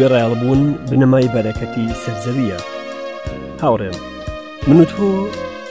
گوێڕایڵبوون 0.00 0.62
بنەمای 0.90 1.32
بەرەکەتی 1.34 1.86
سەرزەویە 2.02 2.60
هاوڕێم 3.62 3.96
من 4.68 4.78
و 4.80 4.84
تۆ 4.92 5.08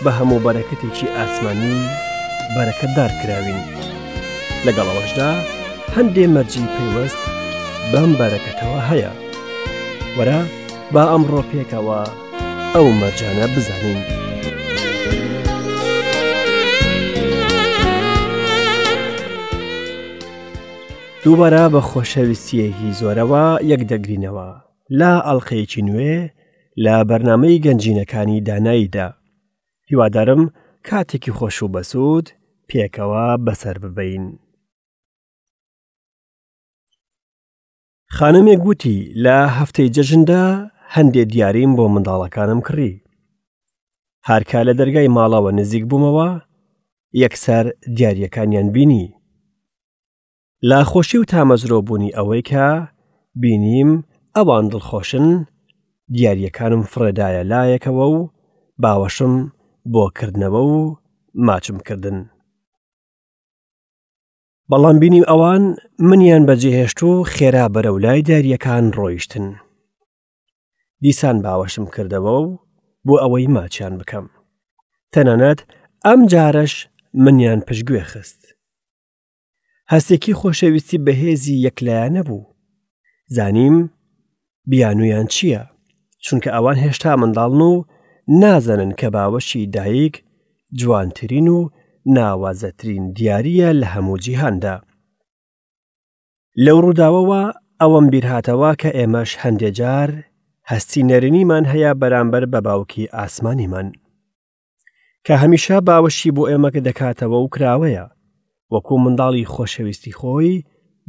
بە 0.03 0.11
هەموو 0.17 0.43
بەرەکەتێکی 0.45 1.13
ئاسمانی 1.17 1.77
بەرەکەتدار 2.55 3.11
کراوین 3.21 3.61
لەگەڵەوەشدا 4.65 5.31
هەندێ 5.95 6.23
مەرجی 6.35 6.71
پێوەست 6.75 7.21
بەم 7.91 8.11
بەرەکەتەوە 8.19 8.79
هەیە 8.89 9.11
وەرە 10.17 10.39
با 10.93 11.03
ئەمڕۆ 11.11 11.41
پێکەوە 11.51 11.99
ئەو 12.73 12.87
مەرجانە 13.01 13.45
بزانین. 13.53 14.09
دووبارە 21.25 21.63
بە 21.73 21.81
خۆشەویستیەکی 21.89 22.91
زۆرەوە 22.99 23.45
یەک 23.71 23.81
دەگرینەوە 23.91 24.49
لا 24.99 25.13
ئەڵلقەیەکی 25.25 25.81
نوێ 25.87 26.15
لە 26.83 26.95
بەرنمەی 27.09 27.61
گەنجینەکانی 27.65 28.43
داناییدا 28.47 29.07
هیوادارم 29.89 30.41
کاتێکی 30.87 31.31
خۆش 31.37 31.57
و 31.63 31.67
بەسوود 31.75 32.27
پێکەوە 32.69 33.25
بەسەر 33.45 33.75
ببین. 33.83 34.23
خانمێک 38.15 38.59
گوتی 38.65 38.97
لە 39.23 39.37
هەفتەی 39.57 39.89
جەژندا 39.95 40.45
هەندێک 40.95 41.27
دیاریم 41.33 41.71
بۆ 41.77 41.85
منداڵەکانم 41.93 42.59
کڕی. 42.67 42.91
هارکا 44.27 44.59
لە 44.67 44.73
دەرگای 44.79 45.07
ماڵەوە 45.17 45.51
نزیک 45.59 45.83
بوومەوە، 45.89 46.29
یەکسەر 47.23 47.65
دیارریەکانیان 47.97 48.67
بینی. 48.75 49.05
لاخۆشی 50.61 51.17
و 51.17 51.23
تامەزرۆبوونی 51.23 52.15
ئەوەی 52.17 52.41
کە 52.49 52.67
بینیم 53.41 53.91
ئەوان 54.37 54.65
دڵخۆشن 54.71 55.27
دیارریەکانم 56.13 56.83
فرەدایە 56.91 57.43
لایەکەوە 57.51 58.05
و 58.15 58.29
باوەشم 58.81 59.33
بۆکردنەوە 59.93 60.61
و 60.75 60.95
ماچمکردن. 61.47 62.19
بەڵام 64.69 64.95
بینیم 65.01 65.23
ئەوان 65.27 65.63
منیان 66.09 66.43
بەجێهێشت 66.47 66.99
و 67.07 67.11
خێرا 67.33 67.65
بەرە 67.73 67.89
و 67.93 67.97
لای 68.05 68.21
دەریەکان 68.29 68.85
ڕۆیشتن. 68.97 69.47
دیسان 71.03 71.37
باوەشم 71.45 71.85
کردەوە 71.93 72.33
و 72.43 72.45
بۆ 73.05 73.13
ئەوەی 73.23 73.47
ماچیان 73.55 73.93
بکەم. 74.01 74.25
تەنانەت 75.13 75.59
ئەم 76.05 76.21
جارش 76.31 76.73
منیان 77.23 77.59
پشتگوێ 77.67 77.99
خست. 78.11 78.39
هەستێکی 79.93 80.33
خۆشەویستی 80.39 80.97
بەهێزی 81.05 81.61
یەکلایانە 81.65 82.21
بوو 82.27 82.43
زانیم 83.35 83.75
بیانویان 84.69 85.27
چییە 85.33 85.61
چونکە 86.25 86.49
ئەوان 86.55 86.77
هێشتا 86.85 87.13
منداڵن 87.21 87.61
و 87.71 87.85
نازانن 88.41 88.91
کە 88.99 89.07
باوەشی 89.15 89.69
دایک 89.75 90.15
جوانترین 90.79 91.47
و 91.55 91.59
ناوازەترین 92.15 93.03
دیارە 93.15 93.69
لە 93.81 93.87
هەموو 93.93 94.17
جیهاندا 94.23 94.75
لەو 96.65 96.77
ڕووداوەوە 96.83 97.41
ئەوەم 97.81 98.05
بیرهاتەوە 98.11 98.71
کە 98.81 98.89
ئێمەش 98.97 99.31
هەندێجار 99.43 100.09
هەستی 100.71 101.01
نەرنیمان 101.09 101.65
هەیە 101.71 101.91
بەرامبەر 102.01 102.43
بە 102.53 102.59
باوکی 102.67 103.11
ئاسمانیمان 103.17 103.87
کە 105.25 105.33
هەمیشە 105.41 105.77
باوەشی 105.87 106.35
بۆ 106.35 106.43
ئێمە 106.51 106.69
کە 106.75 106.81
دەکاتەوە 106.87 107.37
و 107.43 107.49
کراوەیە 107.55 108.05
وەکو 108.73 108.95
منداڵی 109.03 109.45
خۆشەویستی 109.53 110.15
خۆی 110.19 110.53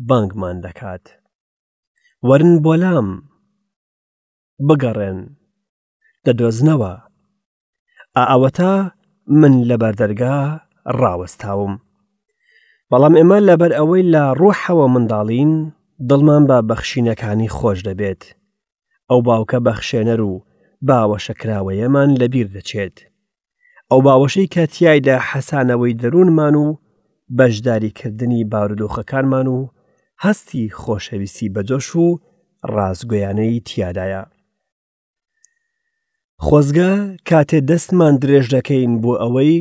بانگمان 0.08 0.56
دەکات 0.66 1.04
وەرن 2.28 2.52
بۆلام 2.64 3.08
بگەڕێن 4.68 5.18
دەدۆزنەوە 6.26 6.92
ئاوەتە 8.18 8.74
من 9.40 9.54
لە 9.68 9.76
بەردەرگا 9.82 10.38
ڕاوەستاوم 11.00 11.72
بەڵام 12.90 13.14
ئێمە 13.18 13.38
لەبەر 13.48 13.70
ئەوەی 13.78 14.02
لە 14.14 14.24
ڕوحەوە 14.40 14.86
منداڵین 14.94 15.52
دڵمان 16.08 16.42
بە 16.50 16.58
بەخشینەکانی 16.70 17.52
خۆش 17.56 17.78
دەبێت 17.88 18.22
ئەو 19.10 19.20
باوکە 19.26 19.58
بەخشێنەر 19.66 20.20
و 20.30 20.32
باوەشەکراوەیەمان 20.88 22.10
لەبیر 22.20 22.48
دەچێت 22.56 22.96
ئەو 23.90 24.00
باوەشەی 24.06 24.46
کە 24.54 24.62
تایدا 24.74 25.16
حەسانەوەی 25.30 25.96
دەروونمان 26.00 26.54
و 26.64 26.66
بەشداریکردنی 27.38 28.44
بارودۆخەکانمان 28.52 29.46
و 29.48 29.68
هەستی 30.24 30.64
خۆشەویستی 30.82 31.48
بەجۆش 31.54 31.88
و 31.96 32.06
ڕازگویانەی 32.74 33.62
تیادایە. 33.68 34.22
خۆزگە 36.46 36.90
کاتێ 37.28 37.58
دەستمان 37.70 38.14
درێژ 38.22 38.46
دەکەین 38.56 38.92
بۆ 39.02 39.12
ئەوەی 39.22 39.54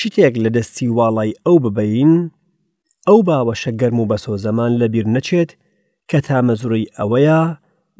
شتێک 0.00 0.34
لە 0.44 0.50
دەستی 0.56 0.88
واڵای 0.96 1.38
ئەو 1.46 1.56
ببین، 1.64 2.12
ئەو 3.08 3.18
باوەشە 3.28 3.72
گەرم 3.80 3.98
و 4.00 4.08
بەسۆزەمان 4.10 4.72
لەبیر 4.80 5.06
نەچێت 5.16 5.50
کە 6.10 6.18
تامەزوری 6.26 6.90
ئەوەیە 6.98 7.40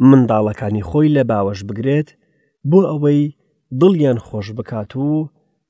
منداڵەکانی 0.09 0.87
خۆی 0.89 1.09
لە 1.17 1.23
باوەش 1.31 1.61
بگرێت 1.69 2.09
بۆ 2.71 2.79
ئەوەی 2.91 3.21
دڵیان 3.81 4.19
خۆش 4.27 4.47
بکات 4.59 4.91
و 4.97 5.11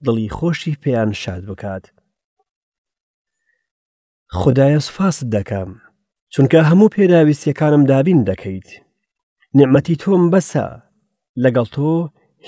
دڵی 0.05 0.29
خۆشی 0.39 0.73
پێیان 0.83 1.11
شاد 1.23 1.43
بکات. 1.51 1.85
خدایە 4.41 4.79
سوفاست 4.87 5.23
دەکەم 5.37 5.71
چونکە 6.35 6.59
هەموو 6.69 6.89
پێداویستیەکانم 6.97 7.83
دابین 7.91 8.21
دەکەیت 8.31 8.69
نعمەتی 9.59 9.97
تۆم 10.03 10.23
بەسە 10.33 10.67
لەگەڵ 11.43 11.67
تۆ 11.77 11.91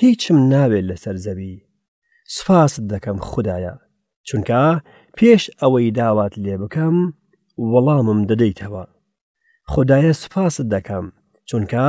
هیچم 0.00 0.36
ناوێت 0.52 0.84
لەسەر 0.90 1.16
زەوی 1.26 1.52
سوفاست 2.36 2.80
دەکەم 2.92 3.18
خدایە 3.30 3.74
چونکە 4.28 4.62
پێش 5.16 5.42
ئەوەی 5.60 5.90
داوات 5.98 6.32
لێ 6.44 6.56
بکەم 6.62 6.96
وەڵامم 7.72 8.20
دەدەیتەوە 8.30 8.84
خدایە 9.72 10.12
سوپاست 10.22 10.62
دەکەم 10.74 11.06
چونکە 11.50 11.86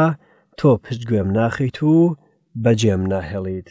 تۆ 0.59 0.69
پشتگوێم 0.83 1.29
ناخیت 1.37 1.77
و 1.83 1.95
بەجێم 2.63 3.01
ناهێڵیت 3.11 3.69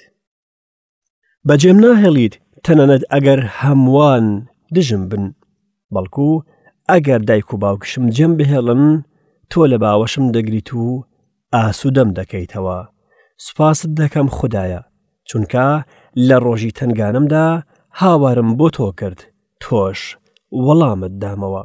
بەجێم 1.48 1.78
ناهێڵیت 1.84 2.34
تەنەنەت 2.64 3.02
ئەگەر 3.12 3.40
هەمووان 3.60 4.26
دژم 4.76 5.04
بن 5.12 5.24
بەڵکو 5.94 6.28
ئەگەر 6.90 7.20
دایک 7.28 7.48
و 7.54 7.60
باوکشم 7.64 8.04
جەم 8.16 8.32
بهێڵن 8.38 8.84
تۆ 9.50 9.60
لە 9.72 9.76
باوەشم 9.84 10.26
دەگریت 10.36 10.68
و 10.74 10.86
ئاسوودەم 11.54 12.10
دەکەیتەوە 12.18 12.78
سوپاست 13.44 13.88
دەکەم 14.00 14.28
خدایە 14.38 14.82
چونکە 15.28 15.66
لە 16.28 16.36
ڕۆژی 16.44 16.72
تنگانمدا 16.78 17.46
هاوارم 18.00 18.50
بۆ 18.58 18.66
تۆ 18.76 18.86
کرد 19.00 19.20
تۆش 19.62 20.00
وەڵامت 20.66 21.14
دامەوە 21.22 21.62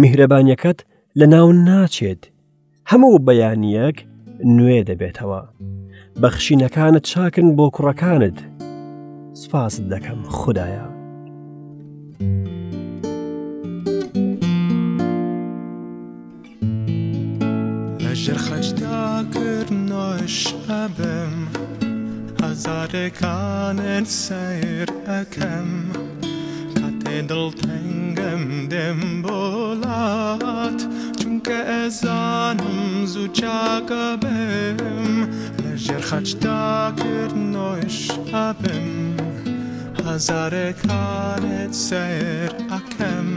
میهرەبانیەکەت 0.00 0.78
لە 1.18 1.26
ناو 1.34 1.48
ناچێت 1.66 2.22
هەموو 2.90 3.18
بەیانیەک 3.26 3.96
نوێ 4.56 4.78
دەبێتەوە 4.88 5.40
بەخشینەکانت 6.22 7.02
چاکن 7.10 7.48
بۆ 7.56 7.66
کوڕەکانت 7.74 8.36
سپاست 9.42 9.82
دەکەم 9.92 10.20
خدایە 10.38 10.86
Ջերխաչ 18.22 18.66
դակրնո 18.78 20.02
շաբեմ 20.32 21.94
Հազարեկան 22.40 23.78
են 23.94 24.06
սայր 24.16 24.92
ակեմ 25.16 25.72
Կատեդլ 26.76 27.42
թենգեմ 27.62 28.44
դեմ 28.74 29.02
բոլատ 29.26 30.86
Չունկե 31.24 31.58
էզանում 31.74 32.94
զուճակաբեմ 33.16 35.18
Ջերխաչ 35.88 36.26
դակրնո 36.46 37.66
շաբեմ 37.98 38.96
Հազարեկան 40.12 41.50
են 41.56 41.76
սայր 41.86 42.56
ակեմ 42.80 43.36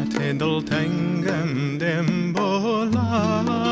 Atedl 0.00 0.60
tengem 0.68 1.50
dem 1.80 2.06
bolar 2.34 3.69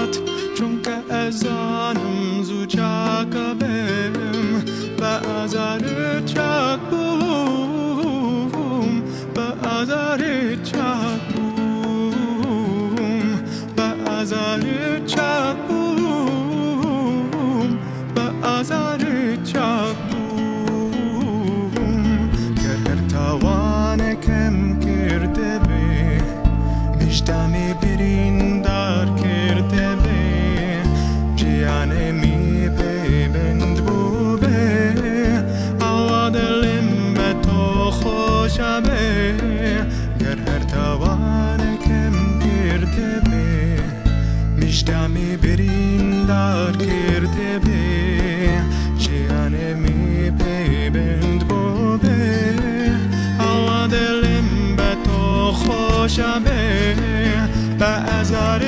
بازار 57.79 58.63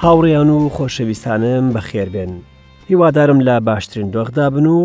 هاوڕیان 0.06 0.50
و 0.56 0.58
خۆشەویستانم 0.76 1.64
بەخێربێن 1.75 2.32
هیوادارم 2.88 3.38
لە 3.47 3.56
باشترین 3.68 4.09
دۆخدا 4.14 4.47
بن 4.54 4.66
و 4.66 4.80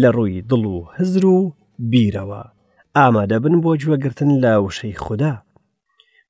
لە 0.00 0.08
ڕووی 0.16 0.44
دڵ 0.50 0.64
و 0.74 0.78
هزر 0.98 1.24
و 1.26 1.36
بیرەوە 1.92 2.42
ئامادەبن 2.96 3.54
بۆ 3.62 3.70
جووەگرتن 3.80 4.30
لە 4.42 4.52
وشەی 4.66 4.96
خوددا 5.04 5.34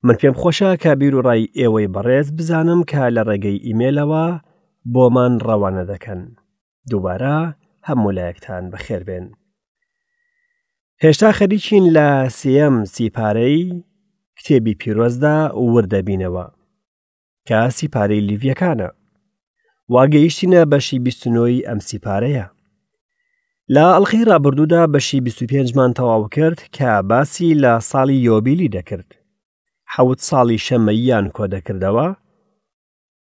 من 0.05 0.15
پێم 0.19 0.33
خۆشە 0.41 0.69
کە 0.81 0.89
بیر 0.99 1.13
و 1.15 1.21
ڕای 1.27 1.49
ئێوەی 1.59 1.87
بەڕێز 1.95 2.27
بزانم 2.37 2.81
کە 2.91 3.03
لە 3.17 3.21
ڕێگەی 3.29 3.63
ئیمێلەوە 3.67 4.25
بۆمان 4.93 5.33
ڕەوانە 5.47 5.83
دەکەن 5.91 6.21
دووبارە 6.89 7.37
هەموو 7.87 8.11
لایەکتان 8.17 8.63
بەخێربێن 8.73 9.25
هێشتا 11.03 11.29
خەریکین 11.37 11.85
لە 11.97 12.07
سیەم 12.39 12.75
سیپارەی 12.93 13.63
کتێبی 14.39 14.75
پیرۆزدا 14.81 15.37
وردەبینەوە 15.73 16.47
کە 17.49 17.59
سیپارەی 17.77 18.21
لیڤیەکانە 18.29 18.89
واگەیشتینە 19.93 20.61
بەشی 20.71 20.97
بیستنەوەی 21.05 21.61
ئەم 21.67 21.79
سیپارەیە 21.89 22.45
لە 23.73 23.83
ئەڵخی 23.95 24.27
رابرردوودا 24.29 24.81
بەشی 24.93 25.19
25مان 25.29 25.91
تەواو 25.97 26.25
کرد 26.37 26.59
کە 26.75 26.89
باسی 27.11 27.49
لە 27.63 27.73
ساڵی 27.89 28.17
یۆبیلی 28.27 28.73
دەکرد 28.75 29.09
حەوت 29.93 30.19
ساڵی 30.29 30.63
شەمەییان 30.65 31.25
کۆ 31.35 31.45
دەکردەوە 31.53 32.07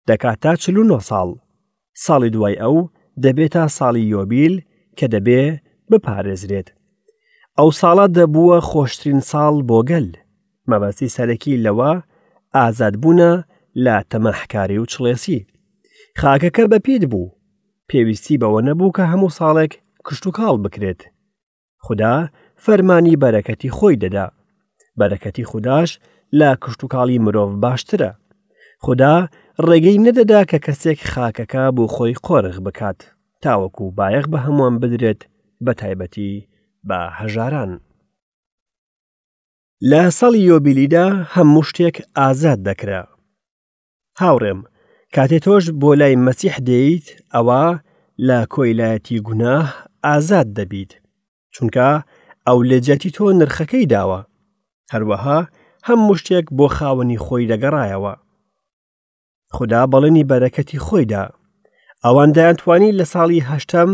دەکات 0.10 0.40
تا 0.44 0.56
49 0.56 1.00
ساڵ 1.10 1.30
ساڵی 2.06 2.30
دوای 2.36 2.56
ئەو 2.64 2.76
دەبێت 3.24 3.52
تا 3.56 3.64
ساڵی 3.78 4.04
یۆبیل 4.14 4.54
کە 5.00 5.06
دەبێ 5.14 5.42
بپارێزرێت 5.92 6.68
ئەو 7.58 7.70
ساڵە 7.80 8.06
دەبووە 8.18 8.58
خۆشترین 8.70 9.20
ساڵ 9.32 9.54
بۆ 9.70 9.80
گەل 9.92 10.08
مەبەستی 10.70 11.14
سەرەکی 11.16 11.62
لەوە 11.66 11.92
ئازادبوونە 12.56 13.32
لا 13.86 13.98
تەمەحکاری 14.13 14.77
و 14.81 14.86
چڵێسی 14.93 15.39
خاکەکە 16.22 16.63
بەپیت 16.72 17.03
بوو 17.12 17.34
پێویستی 17.89 18.38
بەوە 18.41 18.62
نەبوو 18.67 18.96
کە 18.98 19.03
هەموو 19.12 19.36
ساڵێک 19.39 19.74
کشت 20.05 20.25
و 20.27 20.31
کاڵ 20.38 20.55
بکرێت 20.65 21.01
خدا 21.86 22.15
فەرمانی 22.65 23.15
بەرەکەتی 23.24 23.74
خۆی 23.77 23.96
دەدا 24.03 24.25
بەرەکەتی 25.00 25.43
خودداش 25.51 25.89
لا 26.39 26.51
کشت 26.63 26.81
و 26.84 26.88
کاڵی 26.93 27.17
مرۆڤ 27.25 27.51
باشترە 27.63 28.12
خدا 28.86 29.15
ڕێگەی 29.67 29.98
نەدەدا 30.05 30.41
کە 30.51 30.57
کەسێک 30.65 31.00
خاکەکە 31.13 31.63
بۆ 31.75 31.84
خۆی 31.93 32.13
قۆرغ 32.25 32.57
بکات 32.67 33.00
تاوەکو 33.43 33.86
بایەخ 33.98 34.25
بە 34.31 34.38
هەمووان 34.46 34.75
بدرێت 34.81 35.22
بە 35.65 35.72
تایبەتی 35.79 36.31
بە 36.88 37.00
هەژاران 37.19 37.72
لە 39.89 40.01
سەڵی 40.19 40.41
یۆبیلیدا 40.50 41.05
هەموو 41.36 41.63
شتێک 41.69 41.96
ئازاد 42.17 42.60
دەکرا 42.69 43.03
هاوڕێم 44.22 44.60
کاتێ 45.16 45.38
تۆش 45.46 45.64
بۆ 45.82 45.90
لای 46.02 46.14
مەسیح 46.26 46.56
دێیت 46.68 47.06
ئەوە 47.34 47.62
لە 48.28 48.38
کۆیلایەتی 48.54 49.18
گوناه 49.28 49.68
ئازاد 50.06 50.48
دەبیت 50.58 50.92
چونکە 51.54 51.90
ئەو 52.48 52.58
لێجەتی 52.70 53.10
تۆ 53.16 53.26
نرخەکەی 53.40 53.90
داوە 53.94 54.20
هەروەها 54.94 55.40
هەموو 55.88 56.18
شتێک 56.22 56.46
بۆ 56.58 56.66
خاوەنی 56.76 57.22
خۆی 57.26 57.50
دەگەڕایەوە 57.52 58.14
خدا 59.56 59.82
بەڵێنی 59.92 60.28
بەرەکەتی 60.30 60.82
خۆیدا 60.86 61.24
ئەوەندایان 62.06 62.56
توانی 62.62 62.96
لە 63.00 63.06
ساڵی 63.14 63.46
هەشتم 63.52 63.90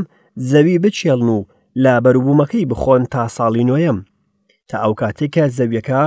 زەوی 0.50 0.82
بچێڵن 0.84 1.30
و 1.38 1.40
لا 1.84 1.94
بەروبوومەکەی 2.04 2.70
بخۆن 2.72 3.02
تا 3.14 3.22
ساڵی 3.38 3.64
نوێم 3.70 3.98
تا 4.70 4.76
ئەو 4.84 4.94
کاتێکە 5.02 5.44
زەویەکە 5.58 6.02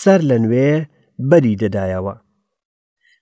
سەر 0.00 0.20
لە 0.30 0.36
نوێ 0.44 0.70
بەری 1.30 1.54
دەدایەوە 1.62 2.14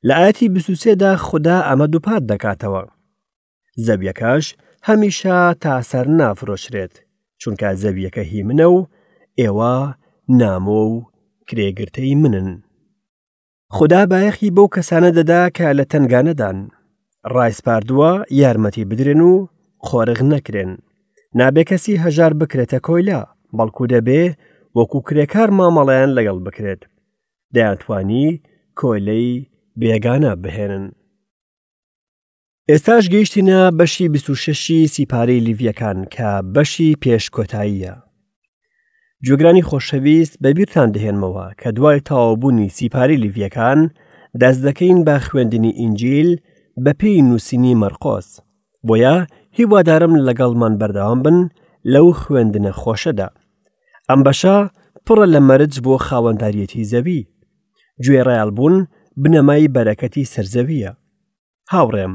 لە 0.09 0.15
ئاەتی 0.21 0.49
بسووسێدا 0.55 1.13
خوددا 1.27 1.57
ئەمە 1.71 1.87
دووپات 1.93 2.23
دەکاتەوە. 2.31 2.83
زەبیەکەش 3.87 4.45
هەمیشە 4.89 5.37
تاسەر 5.63 6.07
نافرۆشرێت 6.19 6.95
چونکە 7.43 7.69
زەویەکە 7.83 8.23
هی 8.33 8.43
منە 8.49 8.65
و 8.77 8.79
ئێوە 9.41 9.75
نامۆ 10.41 10.83
و 10.93 10.97
کرێگرتەی 11.49 12.15
منن. 12.23 12.51
خدا 13.77 14.03
بایەخی 14.11 14.51
بەو 14.57 14.69
کەسانە 14.75 15.11
دەدا 15.19 15.43
کە 15.57 15.67
لە 15.79 15.85
تنگانەدان. 15.91 16.59
ڕایسپاردووە 17.35 18.13
یارمەتی 18.41 18.85
بدرێن 18.91 19.21
و 19.31 19.35
خۆرەغ 19.87 20.21
نەکرێن. 20.33 20.73
نابێکەسی 21.39 22.01
هەژار 22.05 22.33
بکرێتە 22.41 22.79
کۆیلا 22.87 23.21
بەڵکو 23.57 23.85
دەبێ 23.93 24.23
وەکو 24.77 24.99
کرێکار 25.09 25.49
مامەڵیان 25.59 26.11
لەگەڵ 26.17 26.39
بکرێت. 26.47 26.81
دەیانتوانی 27.55 28.29
کۆلەی 28.81 29.31
بێگانە 29.81 30.33
بهێنن. 30.43 30.87
ئێستاش 32.71 33.05
گەیشتینە 33.13 33.61
بەشی 33.79 34.07
26 34.15 34.87
سیپارەی 34.95 35.45
لیڤیەکان 35.47 35.99
کە 36.15 36.29
بەشی 36.55 36.91
پێش 37.03 37.25
کۆتاییە. 37.35 37.95
جوگرانی 39.27 39.67
خۆشەویست 39.69 40.35
بەبییران 40.43 40.89
دەهێنمەوە 40.95 41.47
کە 41.61 41.69
دوای 41.77 42.01
تاوابوونی 42.09 42.69
سیپاری 42.77 43.21
لیڤیەکان 43.23 43.81
دەست 44.41 44.61
دەکەین 44.67 44.99
بە 45.07 45.15
خوێندنی 45.27 45.73
ئینجیل 45.81 46.31
بە 46.85 46.93
پێی 47.01 47.23
نووسینی 47.29 47.79
مەرقۆس 47.83 48.29
بۆیە 48.87 49.17
هیوادارم 49.59 50.15
لەگەڵمان 50.29 50.75
بەردەوام 50.81 51.21
بن 51.27 51.39
لەو 51.93 52.07
خوێندنە 52.23 52.73
خۆشەدا 52.81 53.29
ئەم 54.09 54.21
بەشە 54.27 54.57
پڕە 55.07 55.27
لە 55.35 55.41
مەرج 55.49 55.75
بۆ 55.85 55.95
خاوەنداریەتی 56.07 56.89
زەوی 56.93 57.21
گوێ 58.05 58.21
ڕایال 58.27 58.51
بوون 58.57 58.77
بنەمای 59.23 59.69
بەرەکەتی 59.77 60.25
سرزەویە 60.33 60.93
هاوڕێم 61.73 62.15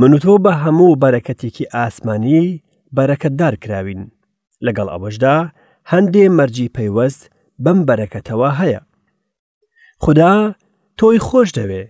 من 0.00 0.12
و 0.14 0.18
تۆ 0.24 0.34
بە 0.44 0.52
هەموو 0.62 1.00
بەرەکەتێکی 1.02 1.70
ئاسمانی 1.74 2.60
بەرەکەتدار 2.96 3.54
کراوین 3.62 4.02
لەگەڵ 4.66 4.88
ئەوەشدا 4.92 5.36
هەندێ 5.92 6.24
مەرجی 6.38 6.72
پەیوەست 6.76 7.22
بەم 7.64 7.78
بەرەکەتەوە 7.88 8.50
هەیە 8.60 8.80
خدا 10.04 10.32
تۆی 10.98 11.18
خۆش 11.26 11.48
دەوێ 11.58 11.84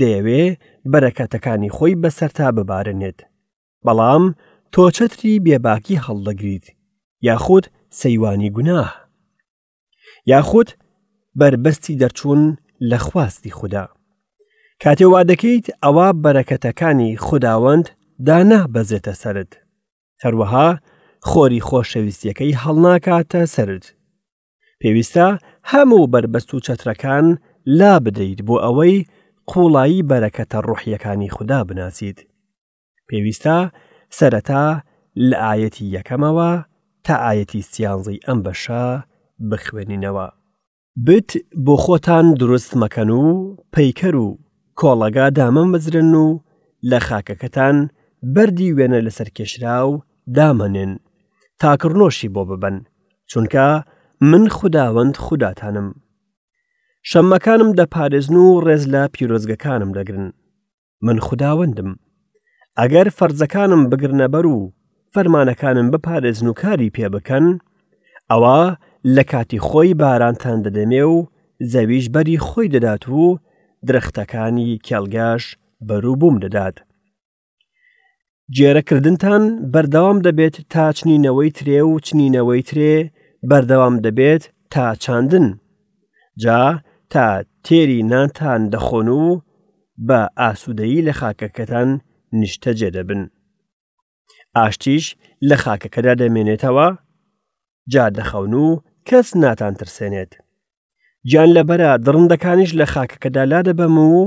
دەیەوێ 0.00 0.44
بەرەکەتەکانی 0.92 1.74
خۆی 1.76 1.92
بەسەرتا 2.02 2.48
ببارنێت 2.56 3.18
بەڵام 3.86 4.24
تۆ 4.74 4.82
چەتری 4.96 5.42
بێباکی 5.46 5.96
هەڵدەگریت 6.06 6.66
یاخود 7.28 7.64
سەیوانی 8.00 8.50
گوناه 8.56 8.90
یاخود 10.32 10.68
بربەستی 11.38 11.98
دەرچوون 12.02 12.42
لە 12.80 12.98
خواستی 12.98 13.50
خوددا. 13.50 13.88
کاتێوا 14.84 15.22
دەکەیت 15.30 15.66
ئەوە 15.84 16.08
بەرەکەتەکانی 16.22 17.16
خودداوەند 17.26 17.86
دانا 18.26 18.62
بەزێتە 18.74 19.12
سرد. 19.22 19.50
هەروەها 20.24 20.68
خۆری 21.28 21.60
خۆشەویستیەکەی 21.68 22.58
هەڵناکاتە 22.62 23.40
سرد. 23.54 23.84
پێویستە 24.82 25.28
هەموو 25.70 26.08
بربەست 26.12 26.50
و 26.54 26.60
چەترەکان 26.66 27.26
لا 27.78 27.94
بدەیت 28.04 28.40
بۆ 28.48 28.56
ئەوەی 28.64 28.96
قوڵایی 29.50 30.02
بەرەکەتە 30.10 30.58
ڕوحیەکانی 30.68 31.30
خوددا 31.34 31.60
بناسیت. 31.68 32.18
پێویستە 33.12 33.58
سەرەتا 34.18 34.64
لە 35.30 35.36
ئاەتی 35.46 35.92
یەکەمەوە 35.96 36.50
تا 37.04 37.14
ئاەتی 37.26 37.62
سیانزی 37.70 38.20
ئەم 38.26 38.38
بەشە 38.44 38.84
بخوێنینەوە. 39.50 40.28
بت 40.96 41.30
بۆ 41.64 41.74
خۆتان 41.84 42.26
دروست 42.40 42.72
مەکەن 42.82 43.10
و 43.10 43.22
پەیکەر 43.74 44.14
و 44.24 44.38
کۆڵەگا 44.80 45.26
دامە 45.38 45.64
مەزرن 45.72 46.12
و 46.24 46.26
لە 46.90 46.98
خاکەکەتان 47.06 47.76
بەری 48.34 48.74
وێنە 48.76 48.98
لەسەر 49.06 49.28
کێشرا 49.36 49.78
و 49.90 50.00
دامەنێن 50.36 50.92
تاکڕنۆشی 51.60 52.28
بۆ 52.34 52.42
ببەن 52.50 52.76
چونکە 53.30 53.66
من 54.30 54.44
خودداوەند 54.56 55.14
خوداتانم 55.24 55.88
شەمەکانم 57.10 57.70
دەپارێزن 57.80 58.36
و 58.44 58.60
ڕێز 58.66 58.84
لە 58.94 59.02
پیرۆزگەکانم 59.14 59.90
دەگرن 59.96 60.28
من 61.06 61.18
خودداوەندم 61.26 61.90
ئەگەر 62.78 63.08
فەرزەکانم 63.18 63.82
بگرنەبەر 63.90 64.44
و 64.54 64.72
فەرمانەکانم 65.14 65.86
بپارێزن 65.92 66.46
و 66.46 66.52
کاری 66.62 66.90
پێ 66.96 67.06
بکەن 67.14 67.44
ئەوە 68.30 68.60
لە 69.04 69.22
کاتی 69.30 69.58
خۆی 69.66 69.92
بارانتان 70.00 70.58
دەدەمێ 70.64 71.04
و 71.14 71.16
زەویش 71.72 72.06
بەری 72.14 72.38
خۆی 72.46 72.68
دەدات 72.74 73.04
و 73.24 73.38
درەختەکانی 73.86 74.78
کێلگاش 74.86 75.44
بەرو 75.88 76.12
بووم 76.20 76.36
دەدات. 76.44 76.76
جێرەکردنتان 78.56 79.42
بەردەوام 79.72 80.18
دەبێت 80.26 80.56
تا 80.72 80.84
چنینەوەی 80.96 81.50
ترێ 81.58 81.80
و 81.90 81.98
چنینەوەی 82.06 82.62
ترێ 82.68 82.92
بەردەوام 83.50 83.94
دەبێت 84.04 84.42
تا 84.72 84.84
چاندن. 85.02 85.48
جا 86.42 86.62
تا 87.12 87.26
تێری 87.64 88.00
نانتان 88.10 88.62
دەخۆن 88.74 89.08
و 89.24 89.24
بە 90.08 90.20
ئاسوودەیی 90.40 91.04
لە 91.06 91.12
خاکەکەتان 91.18 91.88
نیشتە 92.38 92.70
جێدەبن. 92.78 93.22
ئاشتیش 94.56 95.04
لە 95.50 95.56
خاکەکەدا 95.62 96.12
دەمێنێتەوە 96.20 96.88
جا 97.92 98.06
دەخەون 98.16 98.52
و 98.66 98.68
کەس 99.10 99.28
ناتان 99.42 99.74
ترسێنێت 99.80 100.32
گیان 101.30 101.48
لەبەرە 101.56 101.90
دڕندەکانیش 102.06 102.70
لە 102.80 102.86
خاکەکەدا 102.92 103.42
لا 103.52 103.60
دەبەم 103.68 103.96
و 104.16 104.20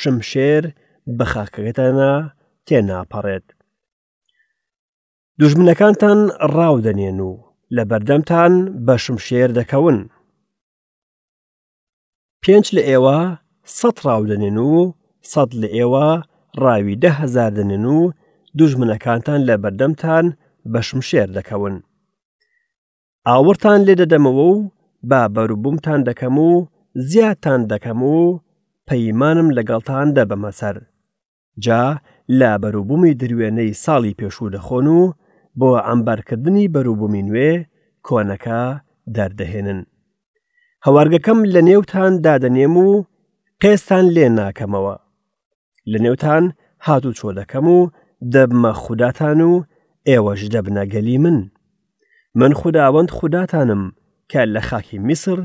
شمشێر 0.00 0.64
بە 1.16 1.24
خاکەکەتانە 1.32 2.12
تێناپەڕێت 2.66 3.46
دوژمنەکانتان 5.38 6.18
ڕاودەنێن 6.54 7.18
و 7.28 7.32
لە 7.76 7.82
بەردەمتان 7.90 8.52
بە 8.86 8.94
شمشێر 9.04 9.50
دەکەون 9.58 9.98
پێنج 12.42 12.66
لە 12.76 12.82
ئێوە 12.90 13.18
سەد 13.78 13.96
ڕاودەنێن 14.06 14.58
و 14.70 14.74
سەد 15.32 15.50
لە 15.62 15.68
ئێوە 15.76 16.06
ڕاوی 16.62 16.94
دههزار 17.02 17.50
دەنێن 17.58 17.84
و 17.96 18.00
دوژمنەکانتان 18.58 19.40
لە 19.48 19.54
بەردەمتان 19.62 20.26
بە 20.72 20.80
شمشێر 20.88 21.28
دەکەون 21.38 21.76
ئاورتان 23.32 23.80
لێ 23.86 23.94
دەدەمەوە 24.00 24.46
و 24.54 24.66
با 25.10 25.22
بەروبوومتان 25.34 26.00
دەکەم 26.08 26.36
و 26.48 26.50
زیاتان 27.10 27.60
دەکەم 27.72 28.00
و 28.14 28.16
پەیمانم 28.88 29.48
لەگەڵتان 29.56 30.08
دەبەمە 30.18 30.50
سەر 30.60 30.76
جا 31.64 31.82
لا 32.38 32.52
بەروبوومی 32.62 33.12
دروێنەی 33.20 33.72
ساڵی 33.84 34.16
پێشوو 34.20 34.52
دەخۆن 34.54 34.86
و 34.96 35.00
بۆ 35.58 35.70
ئەمبارکردنی 35.86 36.66
بەروبوومی 36.74 37.22
نوێ 37.28 37.52
کۆنەکە 38.06 38.62
دەردەهێنن 39.16 39.80
هەوارگەکەم 40.86 41.38
لە 41.54 41.60
نێوتان 41.68 42.12
دادەنێم 42.26 42.74
و 42.86 42.88
قێستان 43.62 44.06
لێ 44.16 44.26
ناکەمەوە 44.38 44.96
لە 45.90 45.98
نێوتان 46.04 46.44
هاتوو 46.86 47.12
چۆ 47.18 47.28
دەکەم 47.38 47.66
و 47.76 47.78
دەبمە 48.34 48.72
خوداتان 48.82 49.38
و 49.50 49.52
ئێوەش 50.12 50.40
دەبنەگەلی 50.54 51.18
من 51.24 51.36
من 52.38 52.52
خودداوەند 52.52 53.10
خودداتانم 53.10 53.92
کە 54.32 54.40
لە 54.54 54.60
خاکی 54.68 54.98
میسر 55.08 55.38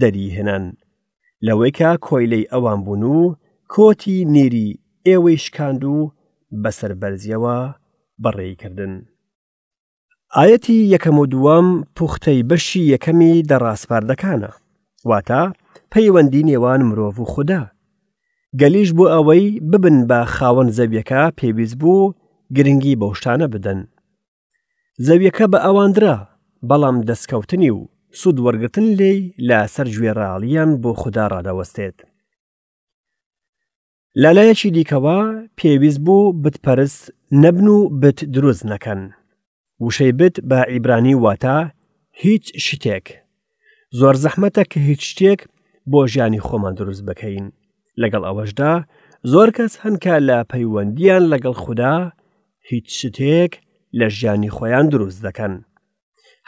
دەری 0.00 0.28
هێنان 0.36 0.64
لەوەیکە 1.46 1.90
کۆیلەی 2.06 2.48
ئەوان 2.52 2.80
بوون 2.84 3.02
و 3.02 3.34
کۆتی 3.74 4.18
نێری 4.34 4.68
ئێوەی 5.06 5.36
شکاند 5.44 5.82
و 5.84 5.98
بەسەر 6.62 6.92
بەرزیەوە 7.00 7.58
بەڕێیکردن 8.22 8.92
ئاەتی 10.36 10.88
یەکەم 10.96 11.16
و 11.22 11.26
دووەم 11.32 11.68
پوختەی 11.96 12.42
بەشی 12.50 12.88
یەکەمی 12.94 13.42
دەڕاستپاردەکانە 13.50 14.52
واتە 15.08 15.42
پەیوەندی 15.92 16.42
نێوان 16.48 16.80
مرۆڤ 16.88 17.14
و 17.20 17.24
خوددا 17.32 17.62
گەلیش 18.60 18.90
بۆ 18.98 19.04
ئەوەی 19.14 19.46
ببن 19.70 19.96
بە 20.08 20.18
خاوەن 20.36 20.68
زەویەکە 20.76 21.22
پێویست 21.38 21.76
بوو 21.80 22.14
گرنگی 22.56 22.96
بەوشتانە 23.00 23.46
بدەن 23.54 23.80
زەویەکە 25.06 25.44
بە 25.52 25.58
ئەواندرا 25.66 26.18
بەڵام 26.68 26.96
دەستکەوتنی 27.08 27.70
و 27.70 27.78
سوود 28.20 28.36
وەرگتن 28.44 28.86
لێی 28.98 29.20
لە 29.48 29.58
سەر 29.74 29.86
گوێڕاڵیان 29.96 30.70
بۆ 30.82 30.90
خوددا 31.00 31.24
ڕادەوەستێت. 31.34 31.96
لالایەکی 34.22 34.70
دیکەوە 34.76 35.18
پێویست 35.58 36.00
بوو 36.06 36.32
بتپەرست 36.42 37.02
نەبن 37.42 37.66
و 37.76 37.78
بت 38.02 38.20
دروست 38.34 38.64
نەکەن. 38.72 39.00
وشەی 39.84 40.12
بت 40.18 40.34
بە 40.50 40.58
ئیبرانی 40.72 41.14
واتە 41.24 41.56
هیچ 42.22 42.44
شتێک. 42.68 43.06
زۆر 44.00 44.14
زەحمەتە 44.24 44.62
کە 44.72 44.78
هیچ 44.88 45.02
شتێک 45.12 45.40
بۆ 45.90 46.00
ژیانی 46.12 46.40
خۆمان 46.46 46.74
دروست 46.80 47.02
بکەین. 47.08 47.46
لەگەڵ 48.02 48.22
ئەوەشدا 48.28 48.72
زۆر 49.32 49.48
کەس 49.56 49.72
هەنکە 49.82 50.14
لە 50.28 50.36
پەیوەندیان 50.52 51.24
لەگەڵ 51.32 51.54
خوددا 51.64 51.96
هیچ 52.70 52.86
شتێک 53.00 53.52
لە 53.98 54.06
ژیانی 54.18 54.50
خۆیان 54.56 54.86
دروست 54.92 55.20
دەکەن. 55.26 55.54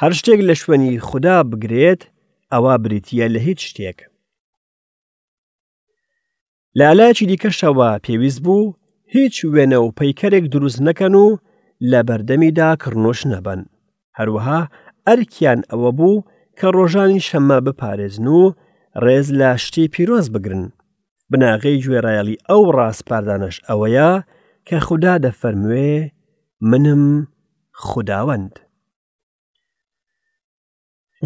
هەر 0.02 0.12
شتێک 0.21 0.40
لە 0.49 0.54
شوێنی 0.62 0.92
خوددا 1.09 1.37
بگرێت 1.50 2.00
ئەوە 2.52 2.75
بریتە 2.83 3.26
لە 3.35 3.40
هیچ 3.47 3.61
شتێک. 3.69 3.99
لالایکی 6.78 7.25
دیکەشەوە 7.30 7.90
پێویست 8.04 8.40
بوو 8.45 8.75
هیچ 9.14 9.37
وێنە 9.54 9.78
و 9.83 9.88
پەیکەرێک 9.99 10.45
دروست 10.54 10.80
نەکەن 10.88 11.14
و 11.25 11.26
لە 11.90 12.00
بەردەمیدا 12.09 12.71
کڕنۆش 12.83 13.21
نەبن. 13.33 13.61
هەروەها 14.19 14.61
ئەرکیان 15.09 15.61
ئەوە 15.71 15.90
بوو 15.99 16.25
کە 16.59 16.66
ڕۆژانی 16.76 17.25
شەمە 17.28 17.59
بپارێزن 17.66 18.26
و 18.38 18.40
ڕێز 19.04 19.26
لە 19.40 19.50
شتی 19.64 19.87
پیرۆز 19.95 20.26
بگرن. 20.35 20.64
بناغی 21.30 21.76
گوێڕایەلی 21.85 22.40
ئەو 22.49 22.62
ڕاستپاردانش 22.76 23.57
ئەوەیە 23.69 24.11
کە 24.66 24.76
خوددا 24.87 25.14
دەفەرموێ 25.25 25.92
منم 26.71 27.02
خداوەند. 27.88 28.54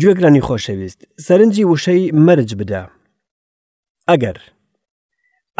گوێگرانی 0.00 0.42
خۆشەویست 0.46 1.00
سەرنجی 1.26 1.64
وشەی 1.72 2.12
مەرج 2.26 2.50
بدە 2.60 2.82
ئەگەر 4.10 4.38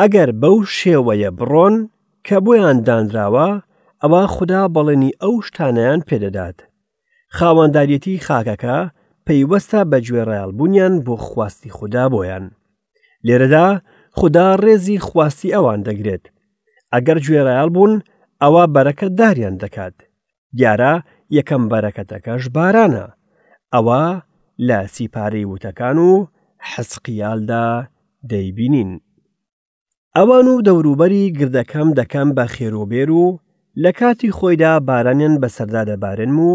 ئەگەر 0.01 0.31
بەو 0.43 0.57
شێوەیە 0.79 1.31
بڕۆن 1.39 1.75
کە 2.27 2.37
بۆیان 2.45 2.79
دانراوە 2.87 3.49
ئەوە 4.03 4.23
خوددا 4.35 4.63
بەڵێنی 4.75 5.13
ئەو 5.23 5.35
شتانیان 5.47 6.01
پێدەدات 6.09 6.59
خاوەنداریەتی 7.37 8.23
خاکەکە 8.27 8.77
پەیوەستە 9.27 9.81
بە 9.91 9.99
گوێڕایالبوونیان 10.07 10.95
بۆ 11.07 11.15
خواستی 11.27 11.71
خوددا 11.77 12.05
بۆیان 12.15 12.45
لێرەدا 13.27 13.69
خوددا 14.19 14.47
ڕێزی 14.65 14.97
خواستی 15.09 15.55
ئەوان 15.57 15.81
دەگرێت 15.89 16.25
ئەگەر 16.95 17.19
گوێڕایال 17.27 17.71
بوون 17.75 17.93
ئەوە 18.43 18.65
بەرەکە 18.75 19.07
داریان 19.19 19.57
دەکات 19.63 19.95
دیارە 20.59 20.95
یەکەم 21.39 21.63
بەرەکەتەکەش 21.71 22.43
بارانە 22.57 23.07
ئەوە 23.75 24.03
لە 24.69 24.79
سیپارەی 24.95 25.49
وتەکان 25.53 25.97
و 26.09 26.13
حەسقیالدا 26.71 27.69
دەیبینین 28.33 28.91
ئەوان 30.17 30.47
و 30.53 30.55
دەوروبەری 30.67 31.25
گردەکەم 31.39 31.89
دەکەم 31.99 32.29
بە 32.37 32.45
خێروبێر 32.55 33.11
و 33.23 33.27
لە 33.83 33.91
کاتی 33.99 34.31
خۆیدا 34.39 34.73
بارانیان 34.91 35.35
بەسەردا 35.43 35.83
دەبارن 35.91 36.33
و 36.47 36.51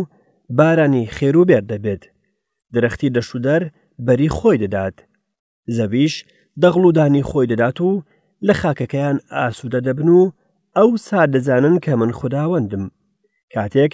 بارانی 0.59 1.05
خێروبێر 1.17 1.63
دەبێت 1.71 2.03
درەختی 2.73 3.09
دەشودەر 3.15 3.61
بەری 4.05 4.29
خۆی 4.37 4.57
دەدات 4.63 4.97
زەویش 5.77 6.15
دەغڵودانی 6.61 7.23
خۆی 7.29 7.47
دەدات 7.51 7.77
و 7.87 7.91
لە 8.47 8.53
خاکەکەیان 8.61 9.17
ئاسوودە 9.35 9.79
دەبن 9.87 10.09
و 10.17 10.21
ئەو 10.77 10.89
سا 11.07 11.21
دەزانن 11.33 11.75
کە 11.85 11.89
من 11.99 12.11
خودداوەندم 12.19 12.83
کاتێک 13.53 13.93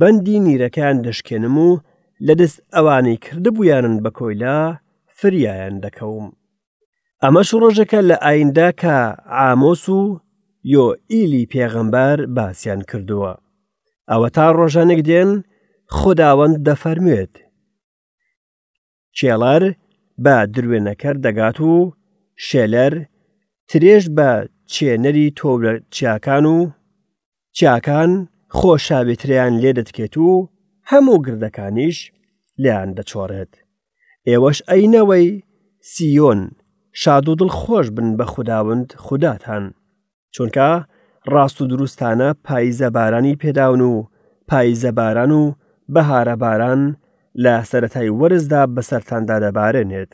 بەندی 0.00 0.38
نیرەکان 0.46 0.96
دەشکێنم 1.06 1.56
و 1.68 1.70
لە 2.26 2.34
دەست 2.40 2.58
ئەوانی 2.74 3.16
کردبوویانن 3.24 3.96
بە 4.04 4.10
کۆیلا 4.18 4.58
فریایان 5.18 5.74
دەکەوم. 5.84 6.26
ئەمەش 7.22 7.48
ڕۆژەکە 7.60 8.00
لە 8.10 8.16
ئایندە 8.26 8.68
کە 8.80 8.96
ئامۆس 9.36 9.84
و 9.98 10.00
یۆ 10.74 10.86
ئیلی 11.10 11.48
پێغەمبەر 11.52 12.18
باسییان 12.36 12.80
کردووە. 12.90 13.32
ئەوە 14.10 14.28
تا 14.36 14.46
ڕۆژانێک 14.58 15.00
دێن 15.08 15.30
خداوەند 15.98 16.56
دەفەرموێت. 16.66 17.34
چێڵەر 19.16 19.62
بە 20.24 20.36
درێنەکە 20.54 21.10
دەگات 21.24 21.58
و 21.70 21.74
شێلەر 22.46 22.92
ترێژ 23.68 24.04
بە 24.16 24.30
چێنەری 24.72 25.26
تۆبلە 25.38 25.74
چیاکان 25.94 26.44
و 26.56 26.58
چاکان 27.58 28.12
خۆشابێتریان 28.58 29.52
لێ 29.62 29.70
دەتکێت 29.78 30.14
و 30.28 30.32
هەموو 30.92 31.18
گردەکانیش 31.26 31.98
لیان 32.62 32.88
دەچۆڕێت 32.98 33.52
ئێوەش 34.28 34.58
ئەینەوەی 34.70 35.28
سیۆن 35.90 36.40
شاد 37.02 37.26
و 37.28 37.32
دڵخۆش 37.40 37.86
بن 37.96 38.08
بە 38.18 38.24
خودداوند 38.32 38.88
خودداتان 39.04 39.64
چونکە 40.34 40.70
ڕاست 41.32 41.58
و 41.60 41.64
دروستانە 41.72 42.28
پاییزە 42.46 42.88
بارانی 42.96 43.38
پێداون 43.42 43.80
و 43.90 43.92
پاییزە 44.50 44.92
باران 44.98 45.32
و 45.40 45.42
بەهارە 45.94 46.36
باران 46.44 46.82
لە 47.42 47.52
سەتای 47.70 48.10
وەرزدا 48.20 48.62
بەسەراندا 48.74 49.36
دەبارێنێت 49.44 50.12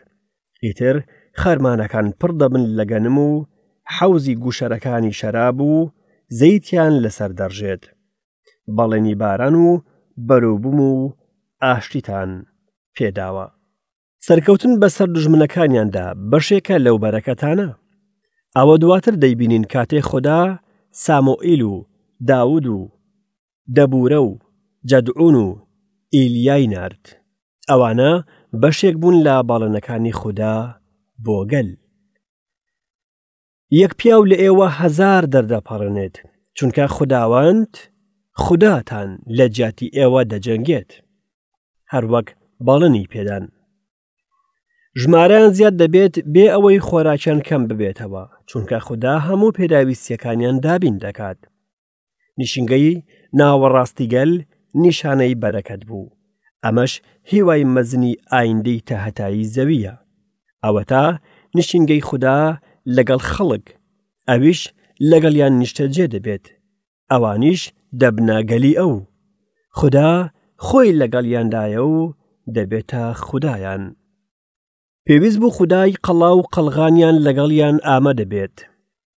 ئیتر 0.65 0.97
خەرمانەکان 1.43 2.07
پڕ 2.21 2.31
دەبن 2.41 2.63
لەگەنم 2.79 3.17
و 3.27 3.31
حەوزی 3.97 4.35
گوشەرەکانی 4.43 5.13
شەراب 5.21 5.59
و 5.71 5.73
زەیتیان 6.39 6.93
لەسەر 7.05 7.31
دەڕژێت 7.39 7.85
بەڵێنی 8.77 9.15
باران 9.23 9.55
و 9.67 9.71
بەرووبووم 10.29 10.81
و 10.81 11.13
ئاشتیتان 11.63 12.31
پێداوە 12.97 13.47
سەرکەوتن 14.27 14.73
بەسەر 14.83 15.09
دژمنەکانیاندا 15.17 16.07
بەشێکە 16.31 16.77
لەو 16.87 16.97
بەرەکەتانە 17.03 17.69
ئەوە 18.57 18.75
دواتر 18.83 19.15
دەیبینین 19.23 19.65
کاتێ 19.73 20.01
خوددا 20.11 20.43
سامۆئیل 21.05 21.63
و 21.73 21.77
داود 22.31 22.67
و 22.77 22.81
دەبورە 23.77 24.21
و 24.29 24.39
جەدعون 24.91 25.37
و 25.45 25.47
ئیلیای 26.15 26.67
نرد 26.73 27.05
ئەوانە 27.71 28.13
بەشێک 28.63 28.95
بوون 29.03 29.17
لە 29.27 29.35
باڵەنەکانی 29.49 30.13
خوددا 30.21 30.57
بۆگەل 31.27 31.69
یەک 33.81 33.93
پیاو 33.99 34.23
لە 34.31 34.37
ئێوە 34.45 34.69
هەزار 34.81 35.23
دەردەپەڕێنێت 35.33 36.17
چونکە 36.57 36.85
خداوەند 36.97 37.73
خوداتان 38.37 39.19
لە 39.39 39.47
جاتی 39.57 39.89
ئێوە 39.97 40.23
دەجەنگێت 40.31 40.91
هەروەک 41.93 42.27
باڵنی 42.67 43.09
پێدان 43.13 43.45
ژمارەیان 45.01 45.51
زیاد 45.59 45.75
دەبێت 45.83 46.15
بێ 46.35 46.47
ئەوەی 46.55 46.81
خۆراکیان 46.89 47.41
کەم 47.49 47.63
ببێتەوە 47.69 48.25
چونکە 48.51 48.77
خوددا 48.87 49.15
هەموو 49.27 49.55
پێداویستیەکانیان 49.59 50.57
دابین 50.67 50.97
دەکات 51.05 51.39
نیشنگەی 52.41 53.03
ناوەڕاستیگەل 53.39 54.33
نیشانەی 54.83 55.35
بەرەکەت 55.43 55.81
بوو 55.89 56.07
ئەمەش 56.65 56.93
هیوای 57.31 57.63
مەزنی 57.75 58.13
ئایندەی 58.33 58.81
تەهتایی 58.89 59.49
زەویە 59.55 59.95
ئەوە 60.65 60.83
تا 60.91 61.05
نشینگەی 61.57 62.03
خوددا 62.09 62.39
لەگەڵ 62.97 63.21
خەڵک 63.33 63.65
ئەویش 64.29 64.61
لەگەڵیان 65.11 65.55
نیشتە 65.61 65.85
جێ 65.95 66.07
دەبێت 66.15 66.47
ئەوانیش 67.13 67.63
دەبناگەلی 68.01 68.75
ئەو 68.81 68.93
خدا 69.79 70.11
خۆی 70.67 70.93
لەگەڵیاندایە 71.01 71.83
و 71.95 72.15
دەبێتە 72.57 73.03
خوددایان 73.27 73.83
پێویست 75.07 75.39
بوو 75.41 75.57
خدای 75.59 75.99
قەڵا 76.07 76.31
و 76.37 76.43
قەلغانیان 76.55 77.17
لەگەڵیان 77.27 77.77
ئامە 77.89 78.13
دەبێت 78.21 78.57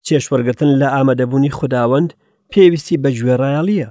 چێشوەرگتن 0.07 0.71
لە 0.81 0.89
ئامادەبوونی 0.95 1.53
خداوەند 1.59 2.11
پێویستی 2.53 3.01
بە 3.03 3.11
گوێڕایالیە 3.19 3.89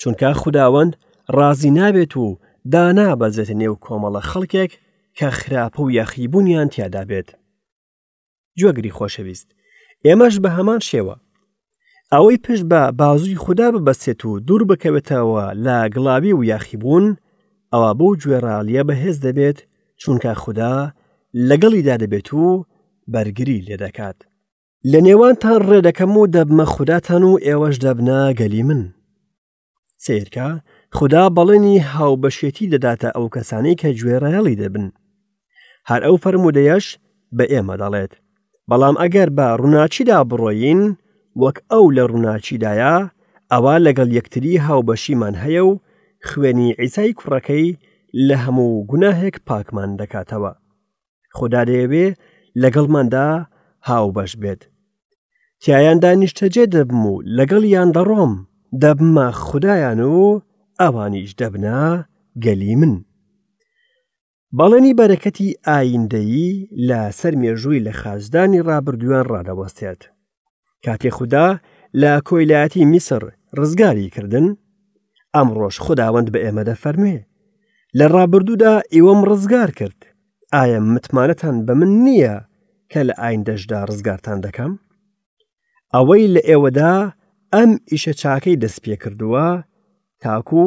چونکە 0.00 0.28
خداوەند 0.42 0.92
ڕازی 1.36 1.70
نابێت 1.78 2.12
و 2.22 2.26
دانا 2.72 3.08
بەزێت 3.20 3.50
نێو 3.60 3.74
کۆمەڵە 3.84 4.22
خەڵکێک 4.30 4.72
کە 5.18 5.26
خراپە 5.38 5.80
و 5.82 5.92
یەخیبوونیان 5.98 6.68
تیادا 6.74 7.02
بێت. 7.10 7.28
جوەگری 8.60 8.94
خۆشەویست، 8.98 9.48
ئێمەش 10.06 10.34
بە 10.42 10.50
هەمان 10.56 10.80
شێوە 10.90 11.16
ئەوەی 12.12 12.38
پشت 12.44 12.64
بە 12.72 12.82
بازووی 13.00 13.34
خوددا 13.42 13.66
ببەستێت 13.72 14.20
و 14.26 14.30
دوور 14.46 14.62
بکەوێتەوە 14.70 15.44
لە 15.64 15.76
گڵاوی 15.94 16.32
و 16.38 16.42
یاخیبوون 16.52 17.06
ئەوە 17.74 17.90
بۆ 17.98 18.08
گوێڕالیە 18.22 18.82
بەهێز 18.88 19.16
دەبێت 19.26 19.58
چونکە 20.02 20.32
خوددا 20.42 20.76
لەگەڵیدا 21.48 21.94
دەبێت 22.02 22.28
و 22.34 22.46
بەرگری 23.12 23.64
لێدەکات 23.66 24.18
لە 24.90 24.98
نێوانتان 25.06 25.58
ڕێدەکەم 25.70 26.12
و 26.18 26.26
دەبمە 26.36 26.64
خودداتان 26.74 27.22
و 27.24 27.32
ئێوەش 27.46 27.76
دەبنا 27.84 28.20
گەلی 28.40 28.62
من 28.68 28.82
سیرکە 30.04 30.48
خدا 30.98 31.24
بەڵێنی 31.36 31.78
هاوبەشێتی 31.92 32.66
دەداتە 32.72 33.08
ئەو 33.16 33.26
کەسانەی 33.34 33.78
کە 33.80 33.88
گوێڕایەڵی 33.98 34.58
دەبن 34.62 34.86
هەر 35.90 36.00
ئەو 36.06 36.16
فەرمودەیەش 36.22 36.84
بە 37.36 37.44
ئێمە 37.52 37.74
دەڵێت 37.82 38.12
بەڵام 38.68 38.94
ئەگەر 39.02 39.28
بە 39.36 39.46
ڕووناچیدا 39.60 40.18
بڕۆین 40.30 40.82
وەک 41.42 41.58
ئەو 41.72 41.84
لە 41.96 42.02
ڕووناچیدایە 42.10 42.94
ئەوا 43.52 43.74
لەگەڵ 43.86 44.08
یەکتری 44.18 44.62
هاوبەشیمان 44.66 45.34
هەیە 45.44 45.62
و 45.68 45.72
خوێنی 46.28 46.70
ئیسای 46.80 47.12
کوڕەکەی 47.18 47.78
لە 48.28 48.36
هەموو 48.44 48.70
گوناهێک 48.90 49.36
پاکمان 49.48 49.90
دەکاتەوە. 50.00 50.52
خدا 51.36 51.62
دەیەوێ 51.68 52.06
لەگەڵماندا 52.62 53.28
هاوبەش 53.88 54.32
بێت. 54.42 54.62
تیایان 55.62 55.98
دانیشتەجێ 56.04 56.64
دەبم 56.74 57.02
و 57.12 57.14
لەگەڵ 57.38 57.64
یان 57.74 57.88
دەڕۆم 57.96 58.32
دەبمە 58.82 59.26
خدایان 59.46 60.00
و 60.02 60.40
ئەوانیش 60.80 61.30
دەبنا 61.40 61.80
گەلی 62.44 62.74
من. 62.80 62.94
بەڵێنی 64.58 64.96
بەرەکەتی 64.98 65.56
ئایندەیی 65.68 66.50
لە 66.88 67.00
سەر 67.18 67.34
مێژووی 67.42 67.84
لە 67.86 67.92
خازدانی 68.00 68.64
ڕابردویان 68.68 69.26
ڕادەوەستێت. 69.32 70.02
کاتێ 70.86 71.08
خوددا 71.16 71.48
لە 72.02 72.10
کۆیلایەتی 72.28 72.84
میسر 72.92 73.22
ڕزگاری 73.58 74.08
کردن 74.14 74.46
ئەمڕۆژ 75.36 75.74
خداوەند 75.86 76.28
بە 76.34 76.38
ئێمەدە 76.44 76.74
فەرمێ 76.82 77.18
لە 77.98 78.04
ڕابردوودا 78.14 78.74
ئیوەم 78.94 79.20
ڕزگار 79.30 79.70
کرد 79.78 80.00
ئایا 80.54 80.80
متمانەتان 80.94 81.56
بە 81.66 81.72
من 81.80 81.92
نییە 82.04 82.36
کە 82.92 83.00
لە 83.08 83.14
ئاین 83.22 83.42
دەشدا 83.48 83.80
ڕزگارتان 83.88 84.38
دەکەم 84.46 84.72
ئەوەی 85.94 86.24
لە 86.34 86.40
ئێوەدا 86.48 86.94
ئەم 87.54 87.70
ئیشە 87.92 88.12
چاکەی 88.22 88.56
دەست 88.62 88.78
پێ 88.84 88.94
کردووە 89.02 89.46
تاکو 90.22 90.64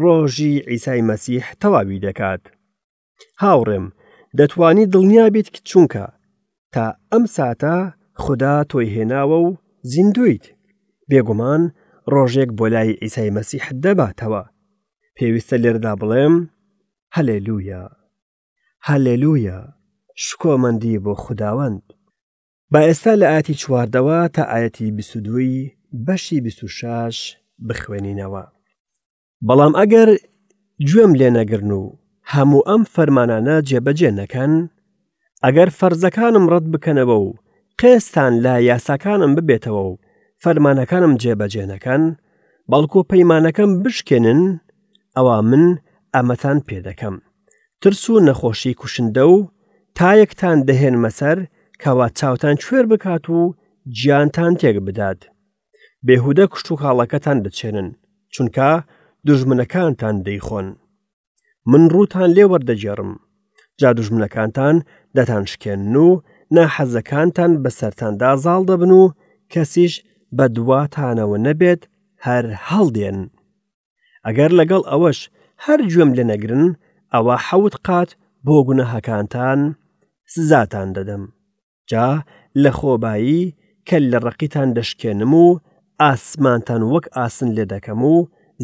ڕۆژی 0.00 0.54
ئیسای 0.70 1.02
مەسیح 1.10 1.44
تەواوی 1.60 2.02
دەکات 2.06 2.42
هاوڕێم 3.42 3.86
دەتوانی 4.38 4.86
دڵنیا 4.92 5.26
بیت 5.34 5.48
چونکە 5.70 6.04
تا 6.72 6.84
ئەم 7.12 7.24
ساتە 7.36 7.76
خدا 8.24 8.54
تۆی 8.72 8.88
هێناوە 8.96 9.38
و 9.46 9.48
زیندویت 9.92 10.44
بێگومان 11.10 11.62
ڕۆژێک 12.12 12.50
بۆ 12.58 12.66
لای 12.74 12.90
ئیسای 13.02 13.30
مەسیح 13.36 13.66
دەباتەوە 13.84 14.42
پێویستە 15.16 15.56
لێردا 15.62 15.92
بڵێم 16.00 16.34
هەلێلوویە 17.16 17.82
هەلێلوویە 18.88 19.58
شکۆمەندی 20.24 20.96
بۆ 21.04 21.12
خداوەند 21.24 21.82
با 22.72 22.80
ئێستا 22.88 23.12
لە 23.20 23.26
ئاتی 23.32 23.54
چواردەوە 23.62 24.18
تا 24.34 24.42
ئاەتی 24.52 24.86
بیسودووی 24.96 25.54
بەشی 26.06 26.38
بیسوشاش 26.44 27.16
بخوێنینەوە 27.68 28.44
بەڵام 29.46 29.72
ئەگەر 29.80 30.08
گوێم 30.88 31.12
لێ 31.20 31.28
نەگرن 31.38 31.70
و 31.80 31.82
هەموو 32.32 32.62
ئەم 32.68 32.82
فەرمانانە 32.94 33.56
جێبەجێ 33.68 34.10
نەکەن 34.20 34.52
ئەگەر 35.44 35.68
فەرزەکانم 35.78 36.44
ڕەت 36.52 36.66
بکەنەوە 36.72 37.16
و 37.26 37.30
قێستان 37.80 38.32
لا 38.44 38.54
یاساکانم 38.70 39.32
ببێتەوە 39.38 39.82
و 39.88 39.98
فەرمانەکانم 40.42 41.12
جێبەجێنەکەن 41.22 42.02
بەڵکو 42.70 43.00
پەیمانەکەم 43.10 43.70
بشکێنن 43.84 44.42
ئەوا 45.16 45.38
من 45.50 45.64
ئەمەتان 46.14 46.58
پێدەکەم 46.68 47.16
ترس 47.82 48.02
و 48.10 48.14
نەخۆشی 48.28 48.74
کوشندە 48.80 49.24
و 49.34 49.36
تایەکتان 49.98 50.58
دەهێنمە 50.68 51.10
سەر 51.20 51.38
کەوا 51.82 52.06
چاوتان 52.18 52.54
کوێر 52.64 52.84
بکات 52.92 53.24
و 53.36 53.38
گیانتان 53.98 54.52
تێک 54.60 54.76
بدات 54.86 55.20
بێهودە 56.06 56.44
کوشت 56.52 56.66
و 56.70 56.76
کاڵەکەتان 56.82 57.38
دەچێنن 57.44 57.88
چونکە 58.34 58.70
دژمنەکانتان 59.26 60.16
دەیخۆن 60.26 60.66
من 61.70 61.82
ڕووتان 61.92 62.30
لێ 62.36 62.44
وەردەجێڕم 62.52 63.12
جا 63.80 63.88
دژمنەکانتان 63.98 64.76
دەتان 65.16 65.44
شکێن 65.52 65.94
و 66.06 66.10
ناحەزەکانتان 66.56 67.52
بە 67.62 67.70
سەراندا 67.78 68.32
زاڵ 68.44 68.60
دەبن 68.70 68.92
و 69.00 69.02
کەسیش 69.52 69.94
بە 70.36 70.44
دواتانەوە 70.56 71.36
نەبێت 71.46 71.82
هەر 72.26 72.44
هەڵدێن. 72.68 73.18
ئەگەر 74.26 74.50
لەگەڵ 74.60 74.82
ئەوەش 74.90 75.18
هەر 75.64 75.80
گوێم 75.92 76.10
لە 76.18 76.24
نەگرن 76.32 76.64
ئەوە 77.12 77.34
حەوت 77.46 77.74
قات 77.86 78.10
بۆ 78.46 78.56
گونەهەکانتان 78.66 79.60
سزاتان 80.32 80.88
دەدەم. 80.96 81.24
جا 81.90 82.08
لە 82.62 82.70
خۆبایی 82.78 83.42
کەل 83.88 84.04
لە 84.12 84.18
ڕقیتان 84.26 84.68
دەشکێنم 84.78 85.32
و 85.42 85.46
ئاسمانتان 86.02 86.82
وەک 86.92 87.06
ئاسن 87.16 87.48
لێ 87.56 87.64
دەکەم 87.72 88.00
و 88.12 88.14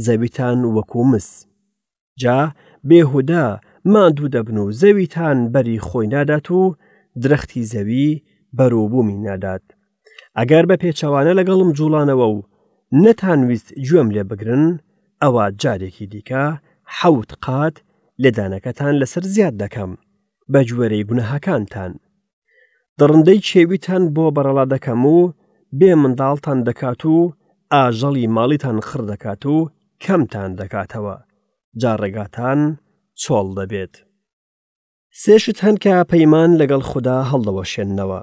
زەویتان 0.04 0.58
وەکو 0.76 1.02
مس. 1.10 1.28
جا 2.22 2.38
بێهودا 2.88 3.46
ماندوو 3.92 4.28
دەبن 4.34 4.56
و 4.62 4.72
زەویتان 4.80 5.38
بەری 5.52 5.78
خۆی 5.88 6.06
نادات 6.14 6.48
و 6.58 6.60
درەختی 7.24 7.62
زەوی 7.72 8.22
بەرووبوومی 8.58 9.18
نادات 9.26 9.62
ئەگەر 10.38 10.64
بە 10.70 10.76
پێچەوانە 10.82 11.32
لەگەڵم 11.38 11.70
جوڵانەوە 11.78 12.26
و 12.34 12.38
نەتانویست 13.04 13.68
گوێم 13.86 14.08
لێ 14.14 14.22
بگرن 14.30 14.64
ئەوە 15.22 15.44
جارێکی 15.62 16.06
دیکە 16.12 16.44
حەوت 16.98 17.30
قات 17.44 17.76
لێدانەکەتان 18.22 18.94
لەسەر 19.00 19.24
زیاد 19.34 19.54
دەکەم 19.62 19.92
بە 20.52 20.60
جوێرەی 20.68 21.06
گونەهەکانتان 21.08 21.92
دڕندەی 22.98 23.42
چێویتان 23.48 24.02
بۆ 24.14 24.24
بەرەڵا 24.36 24.64
دەکەم 24.74 25.02
و 25.16 25.18
بێ 25.78 25.90
منداڵتان 26.02 26.58
دەکات 26.68 27.02
و 27.12 27.16
ئاژەڵی 27.74 28.26
ماڵیتان 28.36 28.78
خڕ 28.88 29.02
دەکات 29.12 29.42
و 29.54 29.56
کەمتان 30.02 30.50
دەکاتەوە 30.60 31.16
جاڕێگاتان 31.80 32.60
چۆڵ 33.22 33.48
دەبێت 33.58 33.94
سێشت 35.22 35.58
هەن 35.64 35.76
کە 35.84 35.94
پەیمان 36.12 36.50
لەگەڵ 36.60 36.82
خوددا 36.90 37.18
هەڵدەوەشێننەوە 37.30 38.20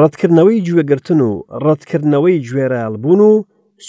ڕەتکردنەوەی 0.00 0.64
گوێگرتن 0.68 1.20
و 1.26 1.30
ڕەتکردنەوەی 1.64 2.42
گوێرەڵبوون 2.46 3.20
و 3.30 3.32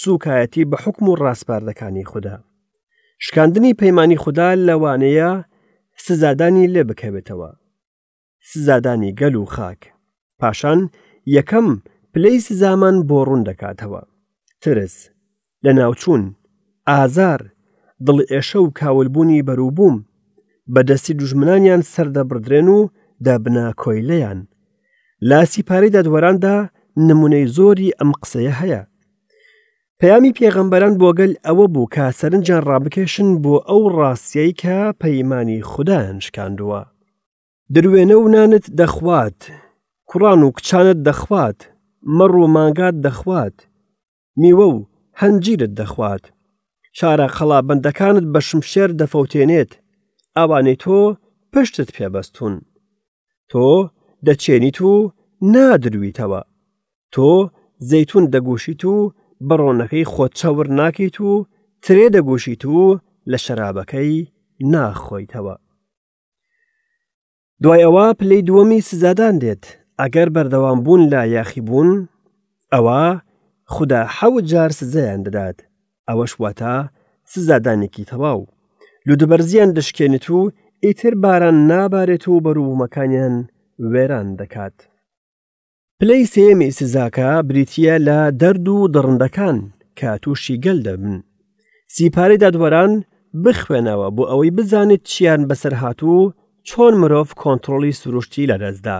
سوکایەتی 0.00 0.64
بە 0.70 0.76
حکم 0.84 1.04
و 1.08 1.18
ڕاستپاردەکانی 1.22 2.08
خوددا 2.10 2.36
شکاندنی 3.24 3.78
پەیمانی 3.80 4.20
خوددا 4.22 4.48
لەوانەیە 4.68 5.30
سزادانی 6.04 6.70
لێ 6.74 6.82
بکەوێتەوە 6.88 7.50
سزادانی 8.50 9.12
گەل 9.20 9.34
و 9.42 9.50
خاک 9.54 9.80
پاشان 10.40 10.80
یەکەم 11.36 11.68
پلەی 12.12 12.38
سزامان 12.48 12.96
بۆ 13.08 13.18
ڕوون 13.28 13.42
دەکاتەوە 13.48 14.02
ترس 14.62 14.96
لە 15.64 15.70
ناوچوون 15.78 16.22
ئازار 16.88 17.40
دڵ 18.06 18.16
ئێشە 18.32 18.56
و 18.62 18.70
کاولبوونی 18.78 19.44
بەرووبووم 19.48 19.96
بەدەستی 20.74 21.14
دوژمنانیان 21.18 21.82
سەردەبدرێن 21.92 22.68
و 22.76 22.78
دابنا 23.24 23.66
کۆیلەیان 23.82 24.40
لاسی 25.28 25.62
پارەی 25.68 25.94
دادوەراندا 25.96 26.54
نمونەی 27.08 27.46
زۆری 27.56 27.94
ئەم 27.98 28.10
قسەیە 28.20 28.54
هەیە 28.60 28.82
پەیامی 30.00 30.36
پێغەمبەران 30.38 30.94
بۆگەل 31.02 31.32
ئەوە 31.46 31.66
بوو 31.74 31.90
کە 31.94 32.04
سەرنجان 32.18 32.62
ڕابکێشن 32.68 33.28
بۆ 33.44 33.54
ئەو 33.68 33.82
ڕاستیەی 33.96 34.52
کە 34.62 34.76
پەیمانی 35.02 35.60
خوددایان 35.70 36.18
شکاندووە 36.26 36.82
دروێنە 37.74 38.16
و 38.20 38.26
نانت 38.34 38.64
دەخوات 38.80 39.40
کوڕان 40.10 40.40
و 40.46 40.54
کچانت 40.56 40.98
دەخوات 41.08 41.58
مەڕ 42.18 42.32
و 42.42 42.46
مانگات 42.56 42.96
دەخوات 43.06 43.56
میوە 44.40 44.66
و 44.74 44.76
هەنجیرت 45.20 45.72
دەخوات 45.80 46.24
شارە 46.98 47.28
خەڵا 47.36 47.58
بەندەکانت 47.68 48.24
بە 48.32 48.40
شمشێر 48.48 48.90
دەفەوتێنێت 49.00 49.72
ئەوانەی 50.36 50.76
تۆ 50.82 50.98
پشتت 51.52 51.88
پێبەستون 51.96 52.54
تۆ 53.50 53.64
دەچێنیت 54.26 54.78
و 54.90 55.12
نادرویتەوە 55.54 56.40
تۆ 57.14 57.30
زەتون 57.90 58.24
دەگۆشیت 58.34 58.82
و 58.92 58.96
بەڕۆنەکەی 59.48 60.08
خۆت 60.12 60.32
چاور 60.40 60.66
ناکەیت 60.78 61.16
و 61.28 61.32
ترێ 61.84 62.06
دەگۆشیت 62.16 62.62
و 62.64 62.80
لە 63.30 63.38
شەرابەکەی 63.44 64.16
ناخۆیتەوە 64.72 65.56
دوای 67.62 67.82
ئەوە 67.86 68.06
پلەی 68.18 68.42
دووەمی 68.48 68.80
سزادان 68.88 69.34
دێت 69.42 69.64
ئەگەر 70.00 70.28
بەردەوام 70.34 70.78
بوون 70.84 71.02
لا 71.12 71.22
یاخی 71.36 71.60
بوون 71.68 71.90
ئەوە 72.74 73.00
خدا 73.74 74.00
حەوت 74.16 74.44
جار 74.52 74.70
سزەیان 74.80 75.20
دەدات 75.26 75.58
ئەوەش 76.08 76.32
واتە 76.42 76.72
سزادانێکی 77.32 78.08
تەواو 78.10 78.42
لودبەرزیان 79.08 79.70
دشکێنێت 79.78 80.26
و 80.38 80.40
ئیتر 80.84 81.14
باران 81.24 81.56
نابارێت 81.70 82.24
و 82.28 82.40
بەروومەکانیان 82.44 83.34
وێران 83.92 84.28
دەکات. 84.40 84.76
پلەی 86.00 86.24
سێمی 86.34 86.70
سزاکە 86.78 87.30
بریتە 87.48 87.94
لە 88.06 88.18
دەرد 88.40 88.66
و 88.74 88.76
دڕندەکان 88.94 89.58
کە 89.98 90.10
تووشی 90.22 90.60
گەل 90.64 90.78
دەبن. 90.86 91.16
سیپارەی 91.96 92.40
دادوەران 92.42 92.92
بخوێنەوە 93.44 94.06
بۆ 94.16 94.22
ئەوەی 94.30 94.50
بزانیت 94.56 95.02
چیان 95.10 95.42
بەسەر 95.48 95.74
هاتوو 95.82 96.32
چۆن 96.68 96.94
مرۆڤ 97.02 97.28
کۆنتترۆلی 97.42 97.92
سروشتی 98.00 98.46
لە 98.50 98.56
دەستدا. 98.62 98.98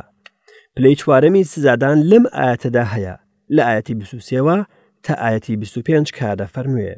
پلەی 0.77 0.97
چوارەمی 1.01 1.45
سزادان 1.53 1.99
لەم 2.11 2.25
ئاەتەدا 2.39 2.85
هەیە 2.95 3.15
لە 3.57 3.63
ئاەتی 3.69 3.95
بسووسەوە 4.01 4.57
تا 5.05 5.13
ئاەتی 5.23 5.51
25 5.57 6.13
کارە 6.19 6.47
فەرموێ. 6.55 6.95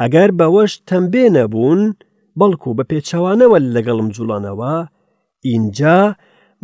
ئەگەر 0.00 0.30
بەوەش 0.38 0.72
تەمبێ 0.88 1.24
نەبوون 1.36 1.94
بەڵکو 2.40 2.70
بە 2.78 2.84
پێچەوانەوە 2.90 3.58
لەگەڵم 3.76 4.08
جوڵانەوە، 4.16 4.72
ئینجا 5.48 5.98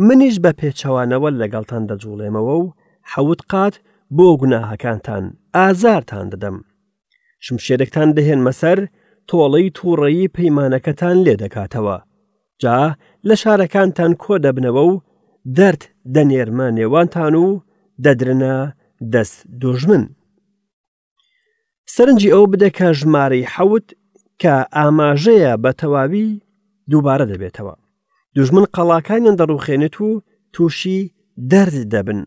منیش 0.06 0.36
بە 0.44 0.50
پێچەوانەوە 0.60 1.28
لەگەڵتان 1.40 1.82
دەجوڵێمەوە 1.90 2.54
و 2.62 2.64
حەوت 3.12 3.40
قات 3.50 3.74
بۆ 4.16 4.28
گوناهەکانتان 4.40 5.24
ئازارتان 5.56 6.26
دەدەم. 6.32 6.56
شمشێرەکتان 7.44 8.08
دەهێنمە 8.16 8.52
سەر 8.60 8.78
تۆڵەی 9.28 9.68
تووڕەیی 9.76 10.32
پەیمانەکەتان 10.36 11.16
لێ 11.26 11.34
دەکاتەوە. 11.42 11.96
جا 12.62 12.78
لە 13.28 13.34
شارەکانتان 13.42 14.12
کۆ 14.22 14.34
دەبنەوە 14.44 14.82
و 14.90 14.94
دەرد 15.56 15.82
دەنێرمە 16.14 16.66
نێوانتان 16.76 17.34
و 17.44 17.46
دەدرنە 18.06 18.56
دەست 19.12 19.38
دۆژمن. 19.62 20.04
سەرنجی 21.94 22.32
ئەو 22.34 22.44
بدەکە 22.52 22.88
ژمارەی 23.00 23.44
حەوت 23.54 23.88
کە 24.42 24.54
ئاماژەیە 24.78 25.52
بە 25.62 25.70
تەواوی 25.80 26.26
دووبارە 26.90 27.24
دەبێتەوە 27.32 27.74
دوژمن 28.34 28.64
قەڵاکانیان 28.74 29.36
دەڕوخێنێت 29.40 29.96
و 30.06 30.22
تووشی 30.54 31.00
دەرد 31.50 31.76
دەبن 31.94 32.20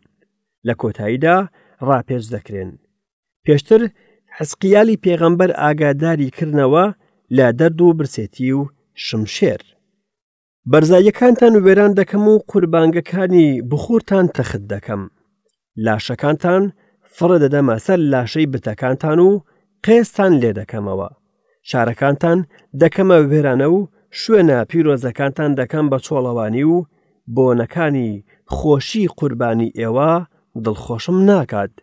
لە 0.67 0.73
کۆتاییدا 0.81 1.37
ڕاپێز 1.87 2.25
دەکرێن 2.35 2.71
پێشتر 3.45 3.81
حسقیالی 4.37 5.01
پێغەمبەر 5.03 5.49
ئاگاداری 5.61 6.29
کردنەوە 6.37 6.85
لە 7.37 7.47
دەرد 7.59 7.79
و 7.81 7.95
برسێتی 7.99 8.49
و 8.59 8.61
شمشێر 9.05 9.61
بەرزاییەکانتان 10.71 11.53
وێران 11.65 11.91
دەکەم 11.99 12.23
و 12.31 12.35
قوربانگەکانی 12.51 13.47
بخورتان 13.69 14.25
تەخت 14.37 14.63
دەکەم 14.73 15.01
لاشەکانتان 15.85 16.63
فڕە 17.15 17.37
دەدەمە 17.43 17.75
سەر 17.85 17.99
لاشەی 18.13 18.51
بتەکانتان 18.53 19.19
و 19.27 19.31
قێستان 19.85 20.33
لێ 20.41 20.51
دەکەمەوە 20.59 21.09
شارەکانتان 21.71 22.39
دەکەمە 22.81 23.17
وێرانە 23.31 23.67
و 23.75 23.77
شوێنە 24.21 24.57
پیرۆزەکانتان 24.69 25.51
دەکەم 25.59 25.85
بە 25.91 25.97
چۆڵەوانی 26.05 26.65
و 26.73 26.77
بۆنەکانی 27.35 28.11
خۆشی 28.55 29.07
قوربانی 29.17 29.73
ئێوە 29.79 30.11
دڵخۆشم 30.63 31.17
ناکات 31.29 31.73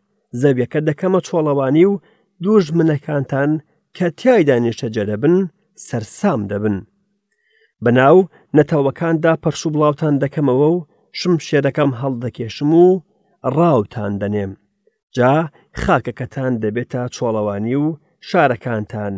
زەویەکە 0.41 0.81
دەکەمە 0.89 1.21
چۆڵەوانی 1.29 1.85
و 1.91 1.95
دوژ 2.45 2.65
منەکانتان 2.79 3.51
کە 3.97 4.07
تایدا 4.21 4.57
نیشتەجە 4.65 5.05
دەبن 5.11 5.37
سەرسام 5.87 6.41
دەبن. 6.51 6.77
بەناو 7.85 8.17
نەتەوەکاندا 8.57 9.33
پەرش 9.43 9.61
و 9.67 9.71
بڵاوتان 9.75 10.15
دەکەمەوە 10.23 10.69
و 10.75 10.79
شم 11.19 11.35
شێرەکەم 11.47 11.91
هەڵدەکێشم 12.01 12.71
و 12.83 12.87
ڕاوتان 13.57 14.13
دەنێم. 14.21 14.53
جا 15.17 15.33
خاکەکەتان 15.83 16.53
دەبێتە 16.63 17.03
چۆڵەوانی 17.15 17.75
و 17.85 17.87
شارەکانتان 18.31 19.17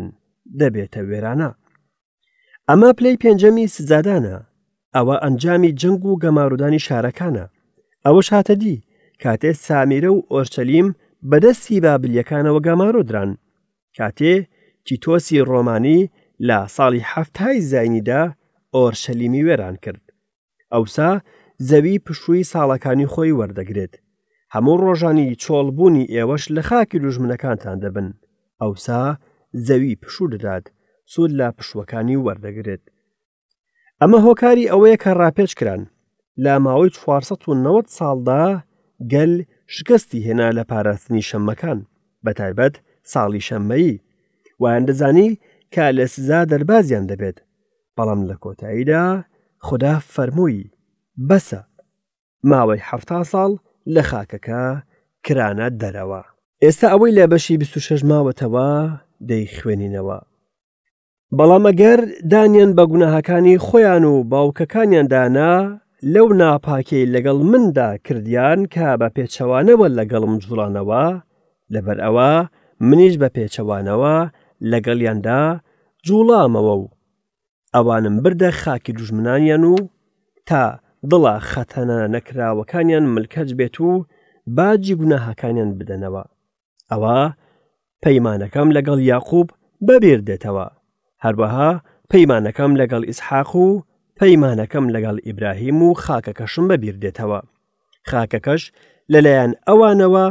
دەبێتە 0.61 1.01
وێرانە. 1.09 1.51
ئەمە 2.69 2.91
پلەی 2.99 3.21
پێنجەمی 3.23 3.67
سزادانە، 3.77 4.37
ئەوە 4.95 5.17
ئەنجامی 5.25 5.73
جنگ 5.81 6.03
و 6.05 6.19
گەمارودانی 6.23 6.85
شارەکانە، 6.87 7.47
ئەوەش 8.05 8.29
هاتە 8.35 8.55
دی 8.63 8.77
کاتێ 9.23 9.51
سامیرە 9.67 10.11
و 10.15 10.19
ئۆرچەلیم 10.33 10.89
بەدەستی 11.31 11.81
بابلیەکانەوە 11.85 12.61
گەمارودران، 12.67 13.31
کاتێ 13.99 14.35
تیتۆسی 14.87 15.45
ڕۆمانی 15.51 16.01
لە 16.49 16.59
ساڵی 16.77 17.03
هەفتای 17.13 17.61
زینیدا 17.71 18.23
ئۆرشەلیمی 18.75 19.43
وێران 19.47 19.77
کرد. 19.85 20.03
ئەوسا 20.75 21.11
زەوی 21.69 21.99
پشووی 22.07 22.49
ساڵەکانی 22.53 23.07
خۆی 23.13 23.37
وەردەگرێت. 23.41 23.95
هەموو 24.55 24.77
ڕۆژانی 24.85 25.35
چۆڵبوونی 25.43 26.05
ئێوەش 26.15 26.45
لە 26.57 26.63
خاکی 26.69 26.99
دوژمنەکانتان 27.03 27.77
دەبن 27.85 28.09
ئەوسا 28.63 29.05
زەوی 29.57 29.97
پشوو 30.03 30.31
دەدات 30.35 30.65
سود 31.13 31.31
لە 31.39 31.49
پشوەکانی 31.59 32.19
وەردەگرێت 32.27 32.83
ئەمە 34.01 34.19
هۆکاری 34.27 34.71
ئەوەیە 34.73 34.97
کە 35.03 35.11
ڕاپێچکران 35.21 35.83
لە 36.45 36.53
ماوەی 36.65 36.91
1990 36.91 37.87
ساڵدا 37.99 38.45
گەل 39.13 39.33
شکستی 39.75 40.25
هێنا 40.27 40.49
لە 40.59 40.65
پاراستنی 40.71 41.27
شەمەکان 41.29 41.79
بە 42.25 42.33
تایبەت 42.39 42.75
ساڵی 43.13 43.45
شەممەیی 43.49 44.03
ویان 44.63 44.83
دەزانی 44.89 45.31
کە 45.75 45.85
لە 45.97 46.07
سزا 46.15 46.41
دەربازیان 46.51 47.05
دەبێت 47.11 47.39
بەڵام 47.97 48.21
لە 48.31 48.37
کۆتاییدا 48.45 49.05
خدا 49.67 49.95
فەرمووی 50.15 50.71
بەسە 51.29 51.61
ماوەی 52.51 52.81
ه 52.89 52.93
ساڵ 53.33 53.53
لە 53.95 54.03
خاکەکە 54.11 54.63
کرانە 55.27 55.69
دەرەوە 55.81 56.23
ئێستا 56.65 56.87
ئەوەی 56.93 57.17
لە 57.19 57.25
بەشی 57.33 57.55
26 57.63 58.05
ماوەتەوە 58.11 58.69
دەیخوێنینەوە. 59.31 60.19
بەڵام 61.37 61.65
ئەگەر 61.71 62.01
دانیان 62.33 62.71
بە 62.79 62.85
گوناهەکانی 62.91 63.63
خۆیان 63.67 64.05
و 64.13 64.15
باوکەکانیاندانا 64.31 65.55
لەو 66.13 66.27
ناپاکەی 66.41 67.11
لەگەڵ 67.15 67.39
مندا 67.51 67.89
کردیان 68.07 68.61
کە 68.75 68.89
بە 69.01 69.09
پێچەوانەوە 69.17 69.87
لەگەڵم 69.99 70.35
جوڵانەوە 70.45 71.05
لەبەر 71.75 71.99
ئەوە 72.05 72.33
منیش 72.89 73.15
بە 73.23 73.29
پێچەوانەوە 73.37 74.17
لەگەڵیاندا 74.73 75.43
جوڵامەوە 76.07 76.75
و 76.83 76.85
ئەوانم 77.75 78.17
بردە 78.25 78.51
خاکی 78.61 78.93
دوژمنانیان 78.97 79.65
و 79.73 79.77
تا 80.49 80.63
دڵە 81.11 81.35
خەتەنە 81.51 81.99
نەکراوەکانیان 82.15 83.05
ملکەج 83.15 83.49
بێت 83.59 83.77
و 83.81 83.91
باجی 84.57 84.95
گوناهەکانیان 85.01 85.71
بدەنەوە 85.79 86.25
ئەوە 86.93 87.19
پەیمانەکەم 88.05 88.69
لەگەڵ 88.77 88.99
یاقوب 89.13 89.47
بەبێر 89.89 90.21
دێتەوە 90.29 90.67
هەروەها 91.25 91.71
پەیمانەکەم 92.13 92.73
لەگەڵ 92.81 93.03
ئیسحاق 93.09 93.51
و 93.65 93.67
پەیمانەکەم 94.21 94.87
لەگەڵ 94.95 95.17
ئیبراهیم 95.27 95.79
و 95.87 95.89
خاکەکەشم 96.05 96.65
بەبیر 96.71 96.97
دێتەوە 97.05 97.41
خاکەکەش 98.11 98.63
لەلایەن 99.13 99.53
ئەوانەوە 99.69 100.27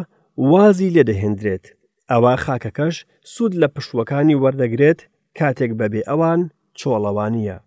وازی 0.52 0.94
لێدەهێندرێت 0.96 1.66
ئەوە 2.12 2.34
خاکەکەش 2.46 2.96
سوود 3.34 3.54
لە 3.62 3.68
پشوەکانی 3.76 4.40
وەردەگرێت 4.44 5.00
کاتێک 5.40 5.72
بەبێ 5.80 6.02
ئەوان 6.10 6.42
چۆڵەوانیە 6.80 7.58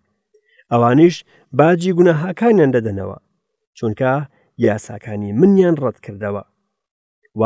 ئەوانیش 0.71 1.15
باجی 1.59 1.91
گونەهاکانیان 1.97 2.71
دەدەنەوە 2.75 3.17
چونکە 3.77 4.13
یاساکانی 4.65 5.31
منیان 5.39 5.75
ڕەت 5.83 5.97
کردەوە 6.05 6.43
و 7.39 7.41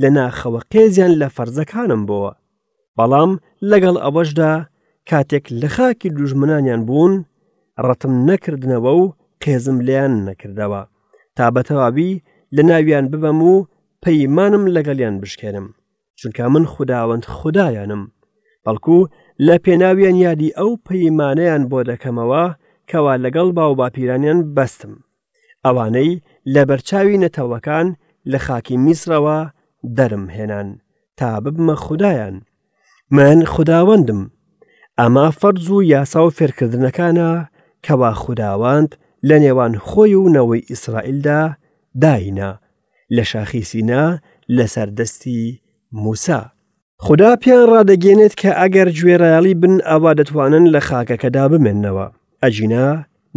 لە 0.00 0.08
ناخەوە 0.16 0.60
قێزیان 0.72 1.12
لە 1.22 1.28
فەرزەکانم 1.36 2.02
بۆوە 2.08 2.32
بەڵام 2.98 3.32
لەگەڵ 3.70 3.96
ئەوەشدا 4.04 4.52
کاتێک 5.08 5.44
لە 5.60 5.68
خاکی 5.74 6.08
دوژمنانیان 6.16 6.82
بوون 6.88 7.14
ڕەتم 7.86 8.12
نەکردنەوە 8.28 8.90
و 9.00 9.02
قێزم 9.42 9.78
لیان 9.86 10.12
نەکردەوە 10.28 10.82
تا 11.36 11.44
بەتەواوی 11.54 12.12
لە 12.56 12.62
ناویان 12.70 13.06
ببەم 13.12 13.38
و 13.50 13.54
پەیمانم 14.04 14.64
لەگەڵیان 14.76 15.14
بشکێنم 15.22 15.66
چونکە 16.18 16.42
من 16.54 16.64
خودداوەند 16.72 17.24
خدایانم 17.36 18.02
بەڵکو 18.64 18.98
لە 19.46 19.54
پێناویان 19.64 20.16
یادی 20.26 20.54
ئەو 20.58 20.70
پەیمانەیان 20.86 21.62
بۆ 21.70 21.78
دەکەمەوە 21.90 22.44
کەوا 22.90 23.14
لەگەڵ 23.24 23.48
باو 23.58 23.74
باپیرانیان 23.80 24.38
بەستم 24.56 24.94
ئەوانەی 25.66 26.10
لە 26.54 26.62
بەرچاوی 26.68 27.20
نەتەوەکان 27.24 27.86
لە 28.30 28.38
خاکی 28.46 28.76
میسرەوە 28.84 29.38
دەرم 29.96 30.26
هێنان 30.36 30.68
تا 31.18 31.30
ببمە 31.44 31.74
خوددایان 31.84 32.36
من 33.16 33.38
خداوەندم 33.54 34.20
ئەما 35.00 35.26
فەرز 35.40 35.66
و 35.70 35.82
یاسا 35.92 36.20
و 36.26 36.30
فێرکردنەکانە 36.36 37.30
کەوا 37.86 38.12
خودداوند 38.22 38.90
لە 39.28 39.34
نێوان 39.42 39.74
خۆی 39.88 40.14
و 40.20 40.28
نەوەی 40.36 40.66
ئیسرائیلدا 40.70 41.42
داینە 42.02 42.50
لە 43.16 43.22
شاخی 43.30 43.62
سینا 43.70 44.06
لەسەر 44.56 44.88
دەستی 44.98 45.42
موسا. 46.02 46.42
خدا 47.04 47.30
پێیان 47.42 47.66
ڕدەگەێنێت 47.74 48.34
کە 48.40 48.50
ئەگەر 48.60 48.88
گوێڕایالی 48.98 49.54
بن 49.62 49.74
ئەوا 49.88 50.12
دەتوانن 50.18 50.64
لە 50.76 50.80
خاکەکەدا 50.88 51.44
بمێننەوە 51.52 52.06
ئەجینا 52.42 52.88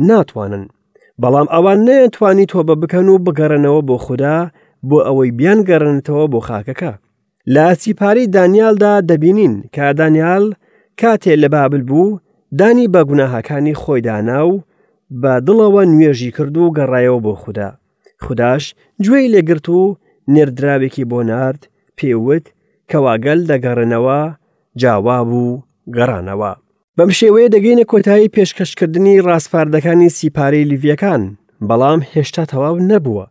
ناتوانن 0.08 0.65
بەڵام 1.21 1.47
ئەوان 1.53 1.79
نەیەتوانی 1.88 2.45
تۆبە 2.51 2.75
بکەن 2.81 3.08
و 3.10 3.17
بگەڕنەوە 3.25 3.81
بۆ 3.88 3.95
خوددا 4.05 4.38
بۆ 4.89 4.98
ئەوەی 5.08 5.32
بیانگەڕنتەوە 5.38 6.26
بۆ 6.34 6.39
خاکەکە 6.48 6.93
لاسی 7.54 7.93
پارەی 8.00 8.32
دانیالدا 8.36 8.93
دەبینین 9.10 9.54
کە 9.76 9.86
دانیال 10.00 10.45
کاتێ 11.02 11.34
لە 11.43 11.48
بابل 11.56 11.82
بوو 11.89 12.08
دانی 12.60 12.88
بە 12.93 13.02
گوناهاکانی 13.10 13.78
خۆیدانا 13.82 14.41
و 14.52 14.54
بە 15.21 15.34
دڵەوە 15.48 15.84
نوێژی 15.91 16.32
کرد 16.38 16.56
و 16.58 16.74
گەڕایەوە 16.78 17.19
بۆ 17.26 17.34
خوددا 17.41 17.69
خداش 18.26 18.63
گوێی 19.06 19.32
لێگرت 19.34 19.67
و 19.78 19.82
نێردراوێکی 20.34 21.06
بۆ 21.12 21.19
نرد 21.30 21.62
پێوت 21.98 22.45
کەواگەل 22.91 23.39
دەگەڕنەوە 23.52 24.21
جاوا 24.82 25.19
بوو 25.30 25.62
گەڕانەوە 25.95 26.52
بەم 26.98 27.10
شێوەیە 27.19 27.48
دەگەینە 27.56 27.86
کۆتایی 27.91 28.32
پێشکەشکردنی 28.36 29.24
ڕاستپاردەکانی 29.28 30.10
سیپارەی 30.17 30.67
لیڤیەکان 30.69 31.21
بەڵام 31.67 32.00
هێشتا 32.12 32.43
تەواو 32.52 32.76
نەبووە 32.89 33.26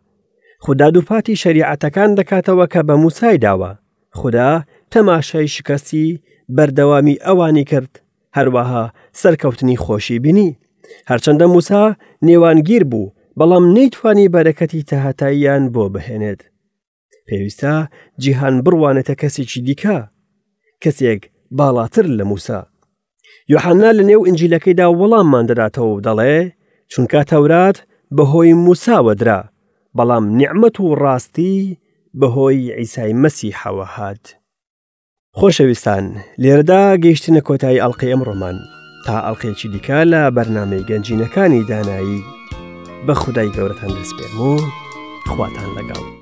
خودادوپاتی 0.59 1.35
شریعەتەکان 1.35 2.09
دەکاتەوە 2.19 2.65
کە 2.73 2.81
بە 2.87 2.95
موسای 3.03 3.37
داوە 3.45 3.71
خدا 4.19 4.51
تەماشای 4.91 5.47
شکستی 5.55 6.19
بەردەوامی 6.55 7.21
ئەوانی 7.25 7.63
کرد 7.71 8.01
هەروەها 8.37 8.83
سەرکەوتنی 9.21 9.77
خۆشی 9.83 10.19
بینی 10.23 10.57
هەرچەندە 11.09 11.45
موسا 11.55 11.83
نێوانگیر 12.27 12.83
بوو 12.91 13.11
بەڵام 13.39 13.65
نەیتوانی 13.75 14.31
بەرەکەتی 14.33 14.83
تەهاتاییان 14.89 15.63
بۆ 15.73 15.83
بهێنێت 15.93 16.41
پێویستە 17.27 17.73
جیهان 18.21 18.55
بڕوانێتە 18.65 19.15
کەسێکی 19.21 19.59
دیکە 19.67 19.99
کەسێک 20.83 21.21
باڵاتر 21.57 22.05
لە 22.19 22.23
موسا 22.31 22.61
یحنا 23.53 23.91
لە 23.97 24.03
نێو 24.09 24.21
ئنجیلەکەیدا 24.27 24.87
وەڵاممان 24.99 25.45
دەداتەوە 25.49 25.99
دەڵێ 26.07 26.37
چونکە 26.91 27.19
تەورات 27.31 27.77
بەهۆی 28.17 28.53
موساوەدرا 28.65 29.41
بەڵام 29.97 30.25
نیعممەت 30.37 30.77
و 30.79 30.95
ڕاستی 31.03 31.55
بەهۆی 32.19 32.61
ئیسای 32.79 33.13
مەسی 33.21 33.57
حەوە 33.61 33.85
هاات. 33.95 34.25
خۆشەویستان 35.39 36.05
لێرەدا 36.43 36.81
گەیشتنە 37.03 37.41
کۆتایی 37.47 37.81
ئەڵلقی 37.83 38.11
ئەمڕۆمان 38.11 38.57
تا 39.05 39.15
ئەڵلقێکی 39.25 39.67
دیکە 39.73 39.99
لە 40.11 40.21
بەرنمەی 40.37 40.87
گەنجینەکانی 40.89 41.67
دانایی 41.69 42.21
بە 43.05 43.13
خودای 43.21 43.53
گەورەتان 43.55 43.91
دەسپێرم 43.97 44.37
و 44.47 44.51
خواتان 45.31 45.69
لەگەڵ. 45.77 46.14